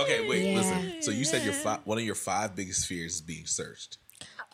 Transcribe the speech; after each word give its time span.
Okay, 0.00 0.28
wait, 0.28 0.50
Yeah. 0.52 0.56
listen. 0.58 1.02
So 1.02 1.10
you 1.10 1.24
said 1.24 1.44
your 1.44 1.52
fi- 1.54 1.80
one 1.84 1.98
of 1.98 2.04
your 2.04 2.14
five 2.14 2.54
biggest 2.54 2.86
fears 2.86 3.14
is 3.16 3.20
being 3.20 3.46
searched. 3.46 3.98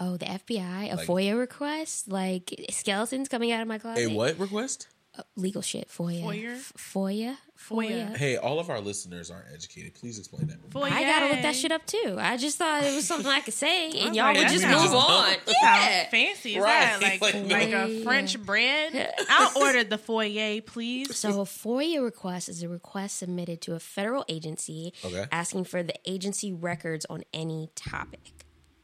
Oh, 0.00 0.16
the 0.16 0.26
FBI, 0.26 0.90
a 0.92 0.96
Like- 0.96 1.06
FOIA 1.06 1.38
request, 1.38 2.08
like 2.08 2.52
skeletons 2.70 3.28
coming 3.28 3.52
out 3.52 3.62
of 3.62 3.68
my 3.68 3.78
closet. 3.78 4.04
A 4.10 4.14
what 4.14 4.38
request? 4.38 4.88
Legal 5.36 5.62
shit. 5.62 5.88
FOIA. 5.88 6.22
FOIA? 6.24 6.54
F- 6.56 6.72
FOIA. 6.76 7.36
FOIA. 7.56 8.16
Hey, 8.16 8.36
all 8.36 8.58
of 8.58 8.68
our 8.68 8.80
listeners 8.80 9.30
aren't 9.30 9.46
educated. 9.54 9.94
Please 9.94 10.18
explain 10.18 10.48
that. 10.48 10.70
Boy, 10.70 10.82
I 10.90 11.02
gotta 11.04 11.26
look 11.32 11.42
that 11.42 11.54
shit 11.54 11.70
up 11.70 11.86
too. 11.86 12.16
I 12.18 12.36
just 12.36 12.58
thought 12.58 12.82
it 12.82 12.92
was 12.94 13.06
something 13.06 13.30
I 13.30 13.38
could 13.40 13.54
say, 13.54 13.90
and 14.00 14.16
y'all 14.16 14.26
like, 14.26 14.38
would 14.38 14.48
just 14.48 14.66
move 14.66 14.92
on. 14.92 15.24
Sounds 15.30 15.40
Yeah. 15.62 16.08
fancy. 16.08 16.56
Is 16.56 16.62
Right. 16.62 16.98
that 17.00 17.20
like 17.20 17.20
Like, 17.20 17.50
like 17.50 17.68
a. 17.72 18.02
French 18.02 18.40
bread? 18.44 19.14
I'll 19.28 19.62
order 19.62 19.84
the 19.84 19.98
foyer, 19.98 20.60
please. 20.62 21.16
So 21.16 21.40
a 21.40 21.44
FOIA 21.44 22.02
request 22.02 22.48
is 22.48 22.62
a 22.64 22.68
request 22.68 23.18
submitted 23.18 23.60
to 23.62 23.74
a 23.74 23.80
federal 23.80 24.24
agency 24.28 24.92
Okay. 25.04 25.26
asking 25.30 25.64
for 25.64 25.82
the 25.84 25.94
agency 26.06 26.52
records 26.52 27.06
on 27.08 27.22
any 27.32 27.70
topic. 27.76 28.32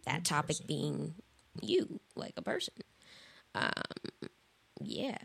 That 0.07 0.25
topic 0.25 0.59
being 0.67 1.15
you, 1.61 1.99
like 2.15 2.35
a 2.37 2.43
person. 2.43 2.75
Um, 3.55 3.73
yeah. 4.81 5.19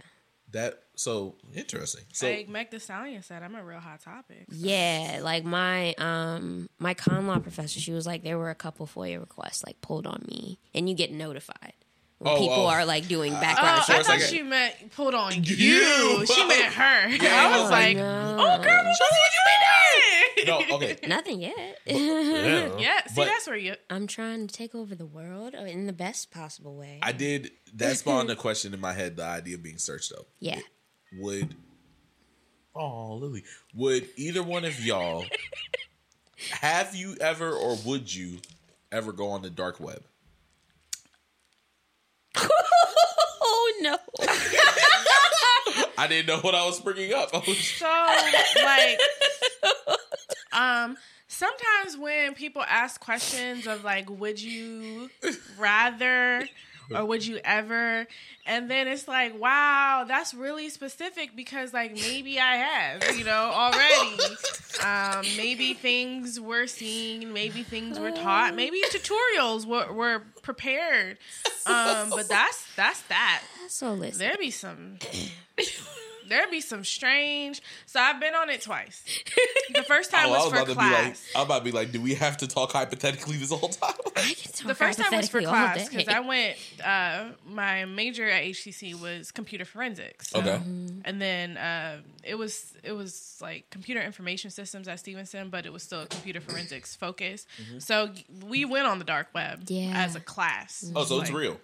That 0.56 0.80
so 0.96 1.36
interesting. 1.54 2.06
So 2.14 2.30
like 2.30 2.48
Meg 2.48 2.72
Thee 2.72 2.80
Stallion 2.80 3.22
said, 3.24 3.44
I'm 3.44 3.56
a 3.56 3.64
real 3.64 3.80
hot 3.80 4.00
topic. 4.00 4.46
Yeah, 4.50 5.20
like 5.22 5.44
my 5.44 5.94
um 5.96 6.70
my 6.80 6.94
con 6.94 7.28
law 7.28 7.40
professor, 7.40 7.80
she 7.82 7.92
was 7.92 8.08
like 8.08 8.24
there 8.24 8.38
were 8.38 8.50
a 8.50 8.56
couple 8.56 8.88
FOIA 8.88 9.20
requests 9.20 9.66
like 9.66 9.82
pulled 9.82 10.08
on 10.08 10.24
me, 10.28 10.58
and 10.74 10.88
you 10.88 10.96
get 10.96 11.12
notified 11.12 11.74
when 12.20 12.34
Oh, 12.36 12.38
people 12.40 12.54
oh. 12.64 12.68
are 12.68 12.86
like 12.86 13.10
doing 13.10 13.34
Oh, 13.36 13.40
background 13.42 13.82
I 13.82 13.84
checks. 13.86 14.08
thought 14.08 14.14
like- 14.20 14.22
she 14.30 14.44
meant 14.44 14.74
pulled 14.96 15.14
on 15.14 15.34
you. 15.44 15.56
You. 15.58 16.26
She 16.34 16.48
meant 16.48 16.74
her. 16.74 16.82
I 17.10 17.58
was 17.60 17.68
Oh, 17.68 17.72
like, 17.72 17.98
no. 17.98 18.36
oh 18.40 18.64
girl, 18.64 18.84
what 18.86 18.96
you 18.96 19.44
doing? 19.44 20.35
No, 20.46 20.62
okay. 20.76 20.98
Nothing 21.08 21.42
yet. 21.42 21.80
Yeah, 21.86 22.76
Yeah, 22.78 23.06
see, 23.08 23.14
But 23.16 23.26
that's 23.26 23.48
where 23.48 23.58
you. 23.58 23.76
I'm 23.90 24.08
trying 24.08 24.48
to 24.48 24.54
take 24.56 24.74
over 24.76 24.96
the 24.96 25.06
world 25.06 25.56
oh, 25.58 25.66
in 25.66 25.88
the 25.88 25.94
best 25.94 26.32
possible 26.32 26.76
way. 26.76 27.00
I 27.02 27.12
did. 27.12 27.52
That 27.76 27.98
spawned 27.98 28.30
a 28.30 28.36
question 28.36 28.74
in 28.74 28.80
my 28.80 28.94
head. 28.94 29.18
The 29.18 29.24
idea 29.24 29.56
of 29.56 29.64
being 29.64 29.78
searched, 29.78 30.12
though, 30.16 30.26
yeah. 30.40 30.60
would 31.18 31.56
oh 32.76 33.16
Lily, 33.16 33.44
would 33.74 34.08
either 34.18 34.44
one 34.44 34.66
of 34.66 34.80
y'all 34.84 35.26
have 36.52 36.94
you 36.96 37.16
ever 37.22 37.52
or 37.52 37.78
would 37.86 38.14
you 38.14 38.40
ever 38.92 39.12
go 39.14 39.30
on 39.30 39.42
the 39.42 39.50
dark 39.50 39.80
web? 39.80 40.04
oh 42.38 43.74
no. 43.82 43.98
I 45.98 46.08
didn't 46.08 46.28
know 46.28 46.40
what 46.40 46.54
I 46.56 46.66
was 46.66 46.80
bringing 46.82 47.14
up. 47.14 47.30
I 47.34 47.38
was- 47.40 47.58
So 47.58 47.86
like, 47.86 49.00
um, 50.56 50.98
sometimes 51.28 51.98
when 51.98 52.34
people 52.34 52.64
ask 52.68 53.00
questions 53.02 53.68
of 53.68 53.84
like, 53.84 54.10
would 54.10 54.42
you 54.42 55.10
rather 55.60 56.48
or 56.94 57.06
would 57.06 57.26
you 57.26 57.40
ever, 57.44 58.06
and 58.46 58.70
then 58.70 58.88
it's 58.88 59.08
like, 59.08 59.40
wow, 59.40 60.06
that's 60.08 60.34
really 60.34 60.70
specific 60.70 61.36
because 61.36 61.74
like 61.74 61.94
maybe 61.94 62.40
I 62.40 62.56
have, 62.58 63.18
you 63.18 63.24
know, 63.24 63.52
already. 63.54 64.18
Um, 64.84 65.26
maybe 65.38 65.74
things 65.74 66.40
were 66.40 66.68
seen, 66.68 67.34
maybe 67.34 67.64
things 67.64 68.00
were 68.00 68.12
taught, 68.12 68.56
maybe 68.56 68.82
tutorials 68.92 69.66
were, 69.66 69.92
were 69.92 70.24
prepared. 70.44 71.18
Um, 71.66 72.12
but 72.12 72.30
that's 72.30 72.76
that's 72.76 73.02
that. 73.04 73.42
So 73.68 73.94
listen. 73.94 74.20
There 74.20 74.38
be 74.38 74.52
some. 74.52 75.00
There 76.28 76.50
be 76.50 76.62
some 76.62 76.84
strange. 76.84 77.62
So 77.86 78.00
I've 78.00 78.20
been 78.20 78.34
on 78.36 78.50
it 78.50 78.62
twice. 78.62 79.04
The 79.74 79.84
first 79.88 80.12
time 80.12 80.28
Oh, 80.28 80.34
I 80.34 80.38
was, 80.38 80.44
was 80.46 80.54
for 80.54 80.56
about 80.58 80.68
to 80.68 80.74
be 80.74 80.82
like, 80.82 80.90
class. 81.04 81.28
I'm 81.36 81.42
about 81.46 81.58
to 81.60 81.64
be 81.66 81.72
like, 81.72 81.92
do 81.92 82.02
we 82.02 82.16
have 82.16 82.38
to 82.38 82.48
talk 82.48 82.72
hypothetically 82.72 83.38
this 83.38 83.52
whole 83.52 83.70
time? 83.70 83.94
I 84.16 84.22
can 84.34 84.52
talk 84.52 84.68
the 84.68 84.76
first 84.76 85.00
time 85.00 85.16
was 85.18 85.30
for 85.30 85.42
class 85.42 85.90
because 85.90 86.08
I 86.08 86.20
went. 86.22 86.58
Uh, 86.84 87.26
my 87.48 87.86
major 87.86 88.30
at 88.30 88.44
HCC 88.44 89.00
was 89.00 89.32
computer 89.32 89.66
forensics. 89.66 90.34
Okay. 90.36 90.56
and 91.06 91.22
then 91.22 91.58
uh, 91.58 91.98
it 92.24 92.36
was 92.36 92.74
it 92.84 92.92
was 92.94 93.38
like 93.42 93.70
computer 93.70 94.02
information 94.02 94.50
systems 94.52 94.88
at 94.88 95.00
Stevenson, 95.00 95.50
but 95.50 95.66
it 95.66 95.74
was 95.74 95.84
still 95.84 96.02
a 96.02 96.08
computer 96.08 96.42
forensics 96.42 96.96
focus. 96.96 97.46
So 97.80 98.10
we 98.44 98.66
went 98.66 98.88
on 98.88 99.00
the 99.00 99.06
dark 99.06 99.28
web 99.34 99.64
Yeah. 99.68 99.92
as 99.96 100.16
a 100.16 100.20
class. 100.20 100.92
Oh, 100.96 101.04
so 101.04 101.22
it's 101.22 101.32
real. 101.32 101.60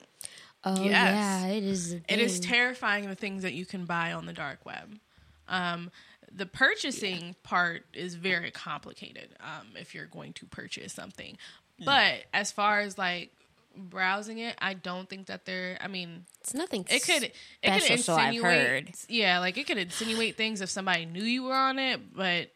Oh 0.64 0.84
Yes. 0.84 0.92
yeah, 0.92 1.46
it 1.48 1.64
is. 1.64 1.94
It 1.94 2.20
is 2.20 2.40
terrifying 2.40 3.08
the 3.08 3.16
things 3.16 3.44
that 3.44 3.54
you 3.54 3.66
can 3.66 3.86
buy 3.86 4.14
on 4.14 4.26
the 4.26 4.34
dark 4.34 4.66
web. 4.66 5.00
Um, 5.48 5.92
the 6.34 6.46
purchasing 6.46 7.36
part 7.44 7.84
is 7.94 8.16
very 8.16 8.52
complicated 8.52 9.30
um, 9.42 9.68
if 9.76 9.94
you're 9.96 10.06
going 10.06 10.34
to 10.34 10.46
purchase 10.46 10.94
something. 10.94 11.38
But 11.84 12.24
as 12.34 12.52
far 12.52 12.82
as 12.82 12.98
like 12.98 13.32
browsing 13.76 14.38
it, 14.38 14.56
I 14.62 14.76
don't 14.76 15.10
think 15.10 15.28
that 15.28 15.46
there. 15.46 15.78
I 15.82 15.88
mean, 15.88 16.26
It's 16.42 16.54
nothing. 16.54 16.86
it 16.90 17.04
could 17.04 17.24
it 17.24 17.34
could 17.64 17.82
special, 17.82 17.98
so 18.04 18.14
I've 18.16 18.28
insinuate. 18.36 18.68
heard. 18.68 18.92
Yeah, 19.10 19.40
like 19.40 19.58
it 19.58 19.66
could 19.66 19.80
insinuate 19.80 20.38
things 20.38 20.62
if 20.62 20.70
somebody 20.70 21.06
knew 21.06 21.24
you 21.24 21.44
were 21.44 21.56
on 21.56 21.80
it, 21.80 22.14
but 22.16 22.52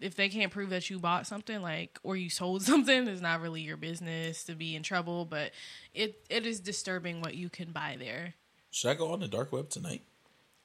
if 0.00 0.14
they 0.16 0.28
can't 0.28 0.50
prove 0.52 0.70
that 0.70 0.88
you 0.90 0.98
bought 0.98 1.26
something 1.26 1.60
like 1.62 1.98
or 2.02 2.16
you 2.16 2.30
sold 2.30 2.62
something, 2.70 3.06
it's 3.08 3.20
not 3.20 3.40
really 3.40 3.60
your 3.62 3.76
business 3.76 4.44
to 4.44 4.54
be 4.54 4.74
in 4.76 4.82
trouble. 4.82 5.24
But 5.24 5.52
it 5.94 6.20
it 6.30 6.46
is 6.46 6.60
disturbing 6.60 7.20
what 7.20 7.34
you 7.34 7.48
can 7.48 7.72
buy 7.72 7.96
there 7.98 8.34
Should 8.70 8.90
I 8.90 8.94
go 8.94 9.12
on 9.12 9.20
the 9.20 9.28
dark 9.28 9.52
web 9.52 9.68
tonight? 9.70 10.02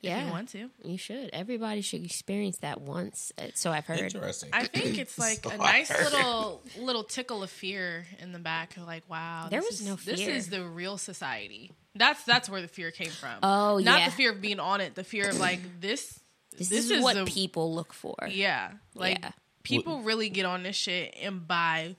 Yeah, 0.02 0.20
if 0.20 0.26
you 0.28 0.32
want 0.32 0.50
to. 0.50 0.70
You 0.84 0.98
should. 1.00 1.32
Everybody 1.34 1.82
should 1.82 2.06
experience 2.06 2.58
that 2.58 2.80
once. 2.80 3.32
So 3.56 3.72
I've 3.72 3.88
heard. 3.88 4.02
Interesting. 4.02 4.52
I 4.54 4.66
think 4.66 4.98
it's 5.04 5.18
like 5.18 5.44
So 5.44 5.50
a 5.50 5.58
nice 5.58 5.90
heard. 5.90 6.12
little 6.14 6.62
little 6.80 7.04
tickle 7.04 7.42
of 7.42 7.50
fear 7.50 8.06
in 8.20 8.32
the 8.32 8.38
back 8.38 8.78
of 8.78 8.84
like, 8.86 9.04
wow, 9.10 9.48
There 9.50 9.62
this 9.62 9.70
was 9.72 9.82
is, 9.82 9.88
no 9.88 9.96
This 9.96 10.20
is 10.20 10.50
the 10.50 10.64
real 10.64 10.98
society. 11.00 11.72
That's 11.96 12.24
that's 12.24 12.48
where 12.50 12.62
the 12.62 12.68
fear 12.68 12.92
came 12.92 13.10
from. 13.10 13.40
Oh, 13.42 13.80
not 13.80 14.00
yeah. 14.00 14.06
the 14.06 14.12
fear 14.12 14.32
of 14.34 14.42
being 14.42 14.60
on 14.60 14.80
it. 14.82 14.94
The 14.94 15.04
fear 15.04 15.30
of 15.30 15.40
like 15.40 15.82
this. 15.82 16.20
This, 16.58 16.90
is, 16.90 17.04
what 17.04 17.16
the- 17.16 17.26
people 17.26 17.74
look 17.74 17.94
for. 17.94 18.16
Yeah, 18.30 18.72
like 18.94 19.20
Yeah. 19.22 19.32
people 19.64 20.02
really 20.02 20.30
get 20.30 20.46
on 20.46 20.64
this 20.64 20.76
shit 20.76 21.16
and 21.22 21.48
buy 21.48 21.96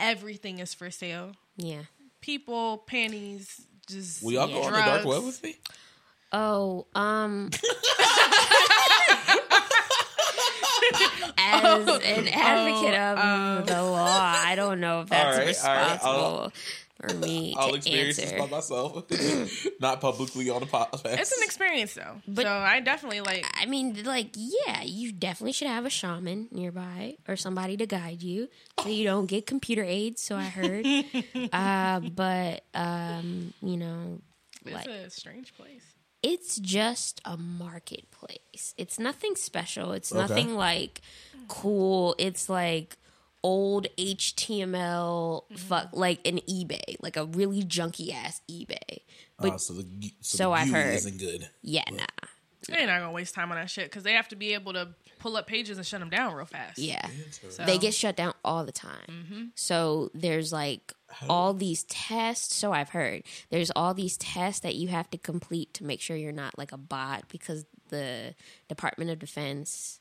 everything 0.00 0.58
is 0.60 0.74
for 0.74 0.90
sale. 0.90 1.32
Yeah. 1.56 1.82
People, 2.20 2.78
panties, 2.78 3.60
just 3.88 4.22
Will 4.22 4.32
y'all 4.32 4.48
go 4.48 4.62
on 4.62 4.72
the 4.72 4.78
dark 4.78 5.04
web 5.04 5.24
with 5.24 5.42
me? 5.42 5.56
Oh, 6.32 6.86
um. 6.94 7.50
As 11.40 11.86
an 11.86 12.28
advocate 12.28 12.94
of 12.94 13.66
the 13.66 13.82
law, 13.82 14.34
I 14.36 14.54
don't 14.56 14.80
know 14.80 15.02
if 15.02 15.08
that's 15.08 15.38
All 15.38 15.44
right, 15.44 15.80
all 15.82 15.88
right, 15.88 15.98
I'll- 16.02 16.22
responsible 16.44 16.52
for 17.00 17.14
me 17.14 17.54
I'll 17.56 17.70
to 17.70 17.74
experience 17.76 18.16
this 18.16 18.32
answer. 18.32 18.38
by 18.44 18.50
myself, 18.56 19.04
not 19.80 20.00
publicly 20.00 20.50
on 20.50 20.62
a 20.62 20.66
podcast. 20.66 21.02
It's 21.18 21.36
an 21.36 21.42
experience 21.44 21.94
though. 21.94 22.20
But- 22.26 22.44
so 22.44 22.50
I 22.52 22.80
definitely 22.80 23.20
like. 23.20 23.46
I 23.60 23.66
mean, 23.66 24.02
like, 24.04 24.30
yeah, 24.34 24.82
you 24.82 25.12
definitely 25.12 25.52
should 25.52 25.68
have 25.68 25.86
a 25.86 25.90
shaman 25.90 26.48
nearby 26.50 27.16
or 27.28 27.36
somebody 27.36 27.76
to 27.76 27.86
guide 27.86 28.22
you 28.22 28.48
so 28.82 28.88
you 28.88 29.04
don't 29.04 29.26
get 29.26 29.46
computer 29.46 29.84
aids. 29.84 30.22
So 30.22 30.36
I 30.36 30.44
heard, 30.44 30.86
uh, 31.52 32.00
but 32.00 32.64
um, 32.74 33.52
you 33.62 33.76
know, 33.76 34.20
It's 34.64 34.74
like 34.74 34.88
a 34.88 35.10
strange 35.10 35.54
place. 35.56 35.84
it's 36.22 36.56
just 36.58 37.20
a 37.24 37.36
marketplace. 37.36 38.74
It's 38.76 38.98
nothing 38.98 39.36
special. 39.36 39.92
It's 39.92 40.12
Okay. 40.12 40.20
nothing 40.20 40.54
like 40.56 41.00
cool. 41.48 42.14
It's 42.18 42.48
like 42.48 42.96
old 43.42 43.86
HTML 43.96 45.42
fuck 45.56 45.88
like 45.92 46.26
an 46.26 46.40
eBay, 46.48 46.96
like 47.00 47.16
a 47.16 47.24
really 47.26 47.62
junky 47.62 48.12
ass 48.12 48.40
eBay. 48.50 49.00
But 49.38 49.52
Ah, 49.52 49.56
so 49.56 49.74
the 49.74 49.84
so, 50.20 50.36
so 50.38 50.44
the 50.44 50.50
I've 50.50 50.64
beauty 50.66 50.80
heard. 50.80 50.94
isn't 50.94 51.18
good. 51.18 51.48
yeah, 51.62 51.84
nah. 51.90 52.04
They're 52.68 52.86
not 52.86 52.98
gonna 53.00 53.12
waste 53.12 53.34
time 53.34 53.50
on 53.50 53.56
that 53.56 53.70
shit 53.70 53.84
because 53.86 54.02
they 54.02 54.12
have 54.12 54.28
to 54.28 54.36
be 54.36 54.52
able 54.54 54.72
to 54.74 54.88
pull 55.20 55.36
up 55.36 55.46
pages 55.46 55.78
and 55.78 55.86
shut 55.86 56.00
them 56.00 56.10
down 56.10 56.34
real 56.34 56.44
fast. 56.44 56.78
Yeah. 56.78 57.06
So- 57.50 57.64
They 57.64 57.78
get 57.78 57.94
shut 57.94 58.14
down 58.16 58.34
all 58.44 58.64
the 58.64 58.72
time. 58.72 59.52
So 59.54 60.10
there's 60.12 60.52
like 60.52 60.92
all 61.28 61.54
these 61.54 61.84
tests. 61.84 62.54
So 62.56 62.72
I've 62.72 62.90
heard 62.90 63.22
there's 63.50 63.70
all 63.70 63.94
these 63.94 64.16
tests 64.18 64.60
that 64.60 64.74
you 64.74 64.88
have 64.88 65.08
to 65.10 65.18
complete 65.18 65.72
to 65.74 65.84
make 65.84 66.00
sure 66.00 66.16
you're 66.16 66.32
not 66.32 66.58
like 66.58 66.72
a 66.72 66.76
bot 66.76 67.28
because 67.30 67.64
the 67.88 68.34
Department 68.68 69.10
of 69.10 69.18
Defense, 69.18 70.00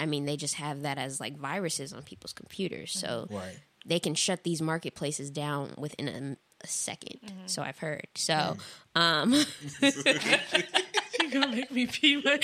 I 0.00 0.06
mean, 0.06 0.24
they 0.24 0.36
just 0.36 0.54
have 0.54 0.82
that 0.82 0.96
as 0.96 1.20
like 1.20 1.36
viruses 1.36 1.92
on 1.92 2.02
people's 2.02 2.32
computers. 2.32 2.92
So 2.92 3.06
mm-hmm. 3.06 3.34
Right. 3.36 3.58
they 3.84 4.00
can 4.00 4.14
shut 4.14 4.42
these 4.42 4.62
marketplaces 4.62 5.30
down 5.30 5.74
within 5.76 6.08
a, 6.08 6.64
a 6.64 6.66
2nd 6.66 7.20
mm-hmm. 7.20 7.46
So 7.46 7.62
I've 7.62 7.78
heard. 7.78 8.08
So, 8.14 8.56
mm. 8.96 9.00
um, 9.00 9.34
You're 11.20 11.30
gonna 11.30 11.54
make 11.54 11.70
me 11.70 11.86
pee 11.86 12.16
my 12.24 12.40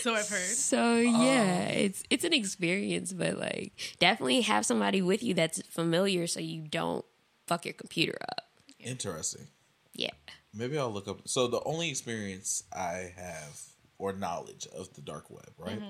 So 0.00 0.14
I've 0.14 0.28
heard. 0.28 0.40
So 0.40 0.96
yeah, 0.96 1.68
it's 1.68 2.02
it's 2.08 2.24
an 2.24 2.32
experience, 2.32 3.12
but 3.12 3.36
like 3.36 3.72
definitely 3.98 4.40
have 4.42 4.64
somebody 4.64 5.02
with 5.02 5.22
you 5.22 5.34
that's 5.34 5.60
familiar 5.68 6.26
so 6.26 6.40
you 6.40 6.62
don't 6.62 7.04
fuck 7.46 7.66
your 7.66 7.74
computer 7.74 8.16
up. 8.30 8.46
Interesting. 8.80 9.48
Yeah. 9.92 10.12
Maybe 10.54 10.78
I'll 10.78 10.90
look 10.92 11.08
up. 11.08 11.28
So 11.28 11.48
the 11.48 11.62
only 11.64 11.90
experience 11.90 12.62
I 12.72 13.12
have 13.16 13.60
or 13.98 14.12
knowledge 14.12 14.66
of 14.76 14.92
the 14.94 15.00
dark 15.00 15.30
web, 15.30 15.50
right? 15.58 15.82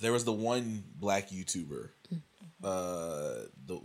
There 0.00 0.12
was 0.12 0.24
the 0.24 0.32
one 0.32 0.84
black 0.96 1.30
YouTuber, 1.30 1.90
uh, 2.62 3.46
the 3.66 3.78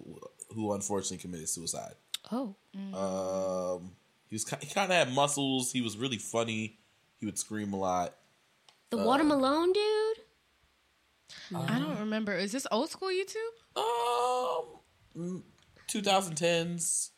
who 0.54 0.74
unfortunately 0.74 1.18
committed 1.18 1.50
suicide. 1.50 1.96
Oh, 2.32 2.56
Um, 2.94 3.92
he 4.28 4.36
was 4.36 4.44
ki- 4.44 4.58
he 4.62 4.74
kind 4.74 4.92
of 4.92 4.98
had 4.98 5.14
muscles. 5.14 5.72
He 5.72 5.82
was 5.82 5.98
really 5.98 6.18
funny. 6.18 6.78
He 7.20 7.26
would 7.26 7.38
scream 7.40 7.74
a 7.74 7.78
lot. 7.78 8.16
the 8.90 8.98
Water 8.98 9.24
Malone 9.24 9.74
dude. 9.74 10.18
I 11.56 11.80
don't 11.80 12.00
remember. 12.00 12.34
Is 12.36 12.52
this 12.52 12.68
old 12.72 12.90
school 12.90 13.10
YouTube? 13.10 13.54
Um, 13.76 14.66
mm, 15.18 15.44
2010s 15.88 17.10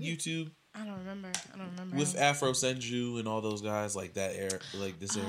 YouTube 0.00 0.50
I 0.78 0.84
don't 0.84 0.98
remember. 0.98 1.28
I 1.54 1.58
don't 1.58 1.70
remember. 1.72 1.96
with 1.96 2.16
Afro 2.18 2.52
Senju 2.52 3.18
and 3.18 3.26
all 3.26 3.40
those 3.40 3.62
guys 3.62 3.96
like 3.96 4.14
that 4.14 4.34
era, 4.36 4.58
like 4.74 4.98
this 5.00 5.16
era. 5.16 5.26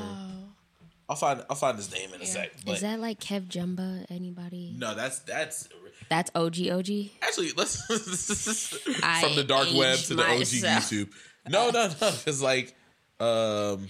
I'll 1.10 1.16
find 1.16 1.42
I'll 1.50 1.56
find 1.56 1.78
his 1.78 1.92
name 1.92 2.10
in 2.14 2.22
a 2.22 2.26
Yeah. 2.26 2.30
sec. 2.30 2.52
But 2.66 2.76
Is 2.76 2.82
that 2.82 3.00
like 3.00 3.20
Kev 3.20 3.48
Jumba? 3.48 4.06
Anybody? 4.10 4.76
no, 4.78 4.94
that's 4.94 5.20
that's 5.20 5.70
That's 6.10 6.30
OG 6.36 6.68
OG. 6.70 6.90
actually 7.22 7.52
let's 7.56 7.82
from 7.86 9.36
the 9.36 9.46
dark 9.48 9.70
web 9.74 9.98
to 10.00 10.16
the 10.16 10.24
OG 10.24 10.40
myself. 10.40 10.84
YouTube. 10.84 11.10
No, 11.48 11.70
no, 11.70 11.88
no. 12.02 12.12
It's 12.26 12.42
like 12.42 12.76
um, 13.22 13.88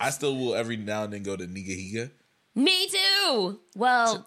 I 0.00 0.08
still 0.10 0.34
will 0.36 0.54
every 0.54 0.76
now 0.78 1.04
and 1.04 1.12
then 1.12 1.22
go 1.22 1.36
to 1.36 1.44
Nigahiga. 1.46 2.10
Me 2.54 2.88
too. 2.88 3.60
Well, 3.76 4.26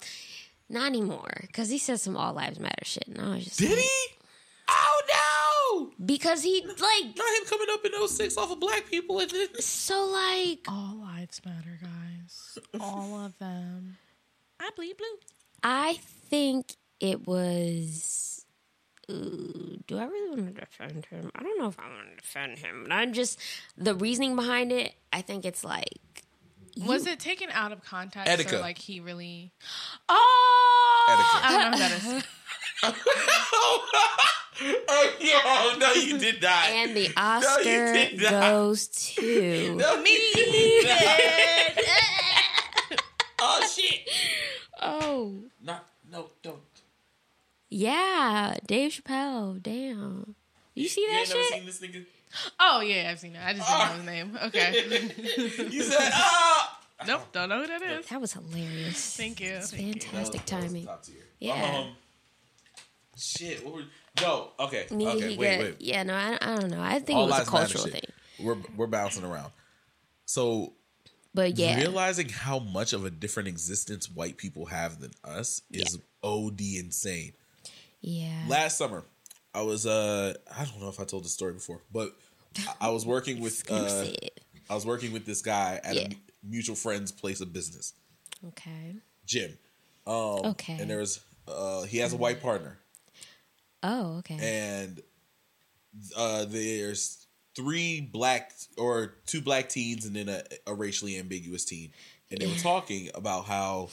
not 0.69 0.85
anymore 0.85 1.33
because 1.41 1.69
he 1.69 1.79
said 1.79 1.99
some 1.99 2.15
All 2.15 2.33
Lives 2.33 2.59
Matter 2.59 2.83
shit, 2.85 3.07
and 3.07 3.19
I 3.19 3.35
was 3.35 3.45
just 3.45 3.57
Did 3.59 3.71
like- 3.71 3.79
he? 3.79 3.89
Because 6.03 6.43
he 6.43 6.61
like 6.65 6.77
no! 6.77 7.23
Not 7.23 7.37
him 7.39 7.45
coming 7.49 7.67
up 7.71 7.85
in 7.85 8.07
06 8.07 8.37
off 8.37 8.51
of 8.51 8.59
black 8.59 8.89
people 8.89 9.19
and 9.19 9.29
then 9.29 9.47
so 9.59 10.05
like 10.05 10.59
All 10.67 10.97
lives 11.01 11.41
matter, 11.45 11.77
guys. 11.81 12.57
All 12.79 13.19
of 13.19 13.37
them. 13.39 13.97
I 14.59 14.69
bleed 14.75 14.95
blue. 14.97 15.07
I 15.61 15.99
think 16.29 16.75
it 16.99 17.27
was. 17.27 18.45
Ooh, 19.11 19.79
do 19.87 19.97
I 19.97 20.05
really 20.05 20.29
want 20.29 20.55
to 20.55 20.61
defend 20.61 21.05
him? 21.07 21.31
I 21.35 21.41
don't 21.41 21.59
know 21.59 21.67
if 21.67 21.79
I 21.79 21.87
want 21.89 22.09
to 22.11 22.15
defend 22.15 22.59
him. 22.59 22.83
But 22.83 22.93
I'm 22.93 23.11
just 23.11 23.39
the 23.75 23.95
reasoning 23.95 24.35
behind 24.35 24.71
it. 24.71 24.93
I 25.11 25.21
think 25.21 25.43
it's 25.45 25.63
like 25.63 26.23
Was 26.85 27.07
it 27.07 27.19
taken 27.19 27.49
out 27.51 27.71
of 27.73 27.83
context? 27.83 28.31
Etika. 28.31 28.53
Or 28.57 28.59
like 28.61 28.77
he 28.77 28.99
really. 29.01 29.51
Oh! 30.07 31.05
Etika. 31.09 31.43
I 31.43 31.51
don't 31.51 31.71
know 31.71 31.77
who 31.77 32.11
that 32.11 32.93
is. 32.93 34.23
oh, 34.89 35.13
yo, 35.19 35.77
no, 35.79 35.93
you 35.93 36.17
did 36.25 36.41
not. 36.41 36.69
and 36.69 36.95
the 36.95 37.09
Oscar 37.15 37.63
did 37.93 38.19
goes 38.19 38.87
to 38.87 39.75
No, 39.75 40.01
Me. 40.01 40.11
you 40.11 40.81
did 40.83 41.75
not. 41.75 41.85
Oh 43.41 43.65
shit! 43.73 44.01
oh 44.81 45.33
Not 45.63 45.85
no, 46.11 46.27
don't. 46.43 46.57
yeah, 47.69 48.55
Dave 48.67 48.91
Chappelle. 48.91 49.61
Damn, 49.63 50.35
you 50.75 50.89
see 50.89 51.01
You 51.01 51.07
that 51.07 51.19
ain't 51.19 51.29
never 51.29 51.41
shit? 51.43 51.53
seen 51.53 51.65
this 51.65 51.79
nigga? 51.81 52.05
Oh, 52.59 52.81
yeah, 52.81 53.09
I've 53.09 53.19
seen 53.19 53.35
it. 53.35 53.41
I 53.43 53.53
just 53.53 53.67
didn't 53.67 53.87
know 53.87 53.95
his 53.95 54.05
name. 54.05 54.37
Okay. 54.45 55.69
You 55.73 55.81
said 55.83 56.11
ah. 56.13 56.79
nope, 57.07 57.21
don't 57.31 57.49
know 57.49 57.61
who 57.61 57.67
that 57.67 57.81
is. 57.81 58.05
That 58.07 58.19
was 58.21 58.33
hilarious. 58.33 59.15
Thank 59.15 59.39
you. 59.39 59.51
It's 59.53 59.71
Thank 59.71 60.03
fantastic 60.03 60.45
That 60.45 60.61
was- 60.63 60.73
that 60.73 60.91
was 60.91 61.07
timing. 61.07 61.17
Yeah. 61.39 61.77
Um, 61.79 61.95
shit. 63.19 63.63
What 63.65 63.73
were, 63.75 63.83
no. 64.21 64.51
Okay. 64.59 64.87
Me, 64.91 65.07
Okay. 65.07 65.37
Wait. 65.37 65.57
got- 65.57 65.59
Wait. 65.65 65.75
Yeah, 65.81 66.03
no, 66.03 66.13
I, 66.13 66.37
I 66.41 66.55
don't 66.59 66.69
know. 66.71 66.81
I 66.81 66.99
think 66.99 67.17
All 67.17 67.27
it 67.27 67.31
was 67.31 67.41
a 67.41 67.45
cultural 67.45 67.83
thing. 67.85 68.01
We're 68.39 68.57
we're 68.77 68.87
bouncing 68.87 69.23
around. 69.25 69.51
So 70.25 70.73
But 71.33 71.57
yeah, 71.57 71.77
realizing 71.77 72.29
how 72.29 72.59
much 72.59 72.93
of 72.93 73.05
a 73.05 73.09
different 73.09 73.49
existence 73.49 74.09
white 74.09 74.37
people 74.37 74.65
have 74.67 74.99
than 74.99 75.11
us 75.23 75.61
is 75.71 75.97
od 76.23 76.59
insane. 76.61 77.33
yeah. 78.01 78.43
Last 78.47 78.77
summer, 78.77 79.03
I 79.53 79.61
was 79.61 79.85
uh 79.85 80.33
I 80.57 80.65
don't 80.65 80.79
know 80.81 80.89
if 80.89 80.99
I 80.99 81.03
told 81.05 81.25
the 81.25 81.29
story 81.29 81.53
before, 81.53 81.81
but 81.91 82.15
I- 82.57 82.87
I 82.87 82.89
was 82.89 83.05
working 83.05 83.39
with 83.45 83.69
uh 83.71 84.05
I 84.69 84.75
was 84.75 84.85
working 84.85 85.11
with 85.11 85.25
this 85.25 85.41
guy 85.41 85.79
at 85.83 85.95
Yeah. 85.95 86.01
a 86.09 86.09
mutual 86.43 86.75
friend's 86.75 87.11
place 87.11 87.41
of 87.41 87.51
business, 87.51 87.93
okay. 88.49 88.95
Jim. 89.25 89.57
Um, 90.07 90.45
Okay. 90.53 90.77
And 90.79 90.89
there 90.89 90.99
was 90.99 91.19
uh 91.47 91.83
he 91.83 91.97
has 91.97 92.13
a 92.13 92.17
white 92.17 92.41
partner, 92.41 92.79
Oh, 93.83 94.17
okay. 94.19 94.37
and 94.41 95.01
uh 96.15 96.45
there's 96.45 97.25
three 97.55 98.01
black 98.01 98.53
or 98.77 99.15
two 99.25 99.41
black 99.41 99.69
teens 99.69 100.05
and 100.05 100.15
then 100.15 100.29
a, 100.29 100.43
a 100.67 100.73
racially 100.73 101.17
ambiguous 101.17 101.65
teen, 101.65 101.91
and 102.31 102.39
they 102.39 102.47
were 102.47 102.53
talking 102.55 103.09
about 103.15 103.45
how 103.45 103.89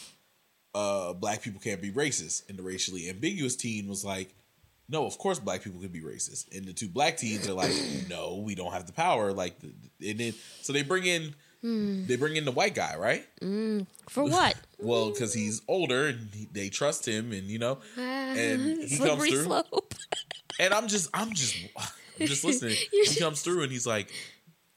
uh 0.75 1.13
black 1.15 1.43
people 1.43 1.61
can't 1.61 1.81
be 1.83 1.91
racist, 1.91 2.49
and 2.49 2.59
the 2.59 2.63
racially 2.63 3.09
ambiguous 3.09 3.57
teen 3.57 3.89
was 3.89 4.05
like. 4.05 4.35
No, 4.89 5.05
of 5.05 5.19
course 5.19 5.41
black 5.41 5.65
people 5.65 5.81
can 5.81 5.89
be 5.89 6.01
racist, 6.01 6.57
and 6.57 6.65
the 6.65 6.73
two 6.73 6.89
black 6.89 7.17
teens 7.17 7.49
are 7.49 7.55
like, 7.55 7.73
"No, 8.09 8.37
we 8.37 8.55
don't 8.55 8.73
have 8.73 8.87
the 8.87 8.93
power." 8.93 9.33
Like, 9.33 9.57
and 10.01 10.21
then 10.21 10.33
so 10.63 10.73
they 10.73 10.85
bring 10.85 11.05
in 11.05 11.35
they 12.07 12.15
bring 12.15 12.37
in 12.37 12.45
the 12.45 12.53
white 12.53 12.77
guy, 12.77 12.95
right? 12.97 13.27
For 14.09 14.23
what? 14.23 14.55
Well, 14.79 15.11
because 15.11 15.33
he's 15.33 15.63
older 15.69 16.07
and 16.07 16.29
he, 16.35 16.49
they 16.53 16.69
trust 16.69 17.07
him, 17.09 17.33
and 17.33 17.45
you 17.49 17.59
know, 17.59 17.79
ah, 17.99 18.01
and 18.37 18.83
he 18.83 18.99
comes 18.99 19.27
through, 19.27 19.45
slope. 19.45 19.95
and 20.61 20.75
I'm 20.75 20.87
just, 20.89 21.09
I'm 21.15 21.33
just, 21.33 21.57
I'm 22.21 22.27
just 22.27 22.45
listening. 22.49 22.77
He 22.91 23.17
comes 23.17 23.41
through, 23.43 23.63
and 23.63 23.73
he's 23.73 23.87
like, 23.87 24.13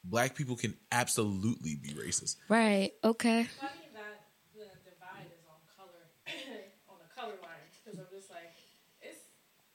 "Black 0.04 0.34
people 0.34 0.56
can 0.56 0.74
absolutely 0.90 1.74
be 1.76 1.90
racist." 1.90 2.36
right. 2.48 2.92
Okay. 3.04 3.44
funny 3.60 3.72
that 3.92 4.24
the 4.56 4.64
divide 4.88 5.28
is 5.28 5.44
on 5.44 5.60
color 5.76 6.08
on 6.88 6.96
the 6.98 7.10
color 7.14 7.36
line 7.44 7.60
because 7.84 8.00
I'm 8.00 8.08
just 8.10 8.30
like 8.30 8.56
it's 9.02 9.20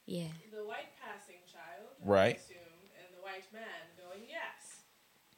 Yeah. 0.06 0.34
the 0.50 0.66
white 0.66 0.90
passing 0.98 1.38
child, 1.46 1.86
Right. 2.02 2.34
I 2.34 2.42
assume, 2.42 2.82
and 2.98 3.08
the 3.14 3.22
white 3.22 3.46
man 3.54 3.94
going 3.94 4.26
yes, 4.26 4.82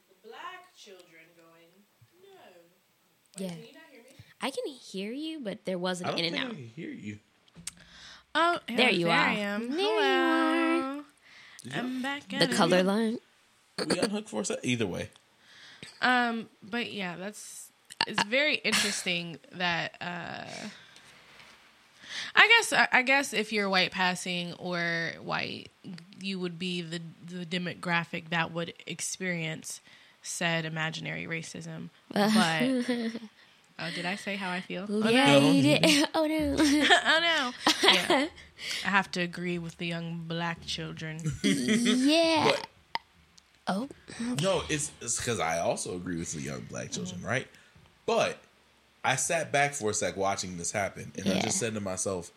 the 0.09 0.17
black 0.27 0.73
children 0.77 1.29
going 1.37 1.73
no. 2.25 2.41
Wait, 3.39 3.45
Yeah. 3.47 3.55
I 4.41 4.51
can 4.51 4.67
hear 4.67 5.13
you, 5.13 5.41
but 5.41 5.65
there 5.65 5.79
was 5.79 6.01
I 6.03 6.09
an 6.11 6.17
don't 6.17 6.25
in 6.25 6.33
think 6.33 6.45
and 6.45 6.53
I 6.53 6.55
can 6.55 6.65
hear 6.69 6.91
you. 6.91 7.19
Oh, 8.35 8.59
There 8.69 8.91
you 8.91 9.07
there 9.07 9.15
are. 9.17 9.29
I 9.29 9.33
am. 9.35 9.71
There 9.71 9.79
you 9.81 9.87
Hello. 9.87 11.03
Did 11.65 11.73
you- 11.75 11.79
I'm 11.81 12.03
back. 12.03 12.29
The 12.29 12.37
at 12.37 12.43
it. 12.51 12.53
color 12.53 12.83
line. 12.83 13.19
we 13.89 13.99
unhooked 13.99 14.29
for 14.29 14.43
a 14.43 14.45
sec? 14.45 14.59
Either 14.63 14.87
way, 14.87 15.11
Um, 16.03 16.49
but 16.63 16.93
yeah, 16.93 17.17
that's 17.17 17.71
it's 18.07 18.23
very 18.25 18.57
interesting 18.57 19.39
that 19.53 19.97
uh 20.01 20.45
I 22.35 22.49
guess 22.49 22.73
I 22.73 22.89
I 22.93 23.03
guess 23.03 23.33
if 23.33 23.53
you're 23.53 23.69
white 23.69 23.91
passing 23.93 24.53
or 24.55 25.13
white, 25.23 25.71
you 26.21 26.39
would 26.39 26.59
be 26.59 26.81
the 26.83 27.01
the 27.27 27.45
demographic 27.45 28.31
that 28.31 28.53
would 28.53 28.73
experience 28.87 29.81
said 30.23 30.65
imaginary 30.65 31.27
racism. 31.27 31.91
But 32.13 33.21
oh, 33.79 33.91
did 33.95 34.05
I 34.07 34.17
say 34.17 34.37
how 34.37 34.51
I 34.51 34.61
feel? 34.61 34.87
Oh, 34.89 35.09
yeah, 35.09 35.39
no. 35.39 35.51
you 35.51 35.63
did. 35.63 36.09
Oh 36.15 36.27
no. 36.27 36.57
oh 36.59 37.21
no. 37.23 37.53
Yeah. 37.89 38.27
I 38.85 38.89
have 38.89 39.11
to 39.13 39.21
agree 39.21 39.59
with 39.59 39.77
the 39.79 39.87
young 39.87 40.25
black 40.27 40.65
children. 40.67 41.21
yeah. 41.43 42.45
but 42.51 42.67
Oh. 43.71 43.87
no, 44.43 44.63
it's 44.71 44.91
because 45.01 45.39
I 45.41 45.59
also 45.59 45.95
agree 45.95 46.17
with 46.19 46.33
the 46.33 46.41
young 46.41 46.63
black 46.71 46.91
children, 46.91 47.21
right? 47.23 47.47
But 48.07 48.39
I 49.05 49.17
sat 49.17 49.53
back 49.53 49.75
for 49.75 49.91
a 49.91 49.95
sec 49.95 50.17
watching 50.17 50.57
this 50.57 50.73
happen, 50.73 51.13
and 51.19 51.29
I 51.29 51.41
just 51.41 51.59
said 51.59 51.75
to 51.75 51.81
myself, 51.81 52.31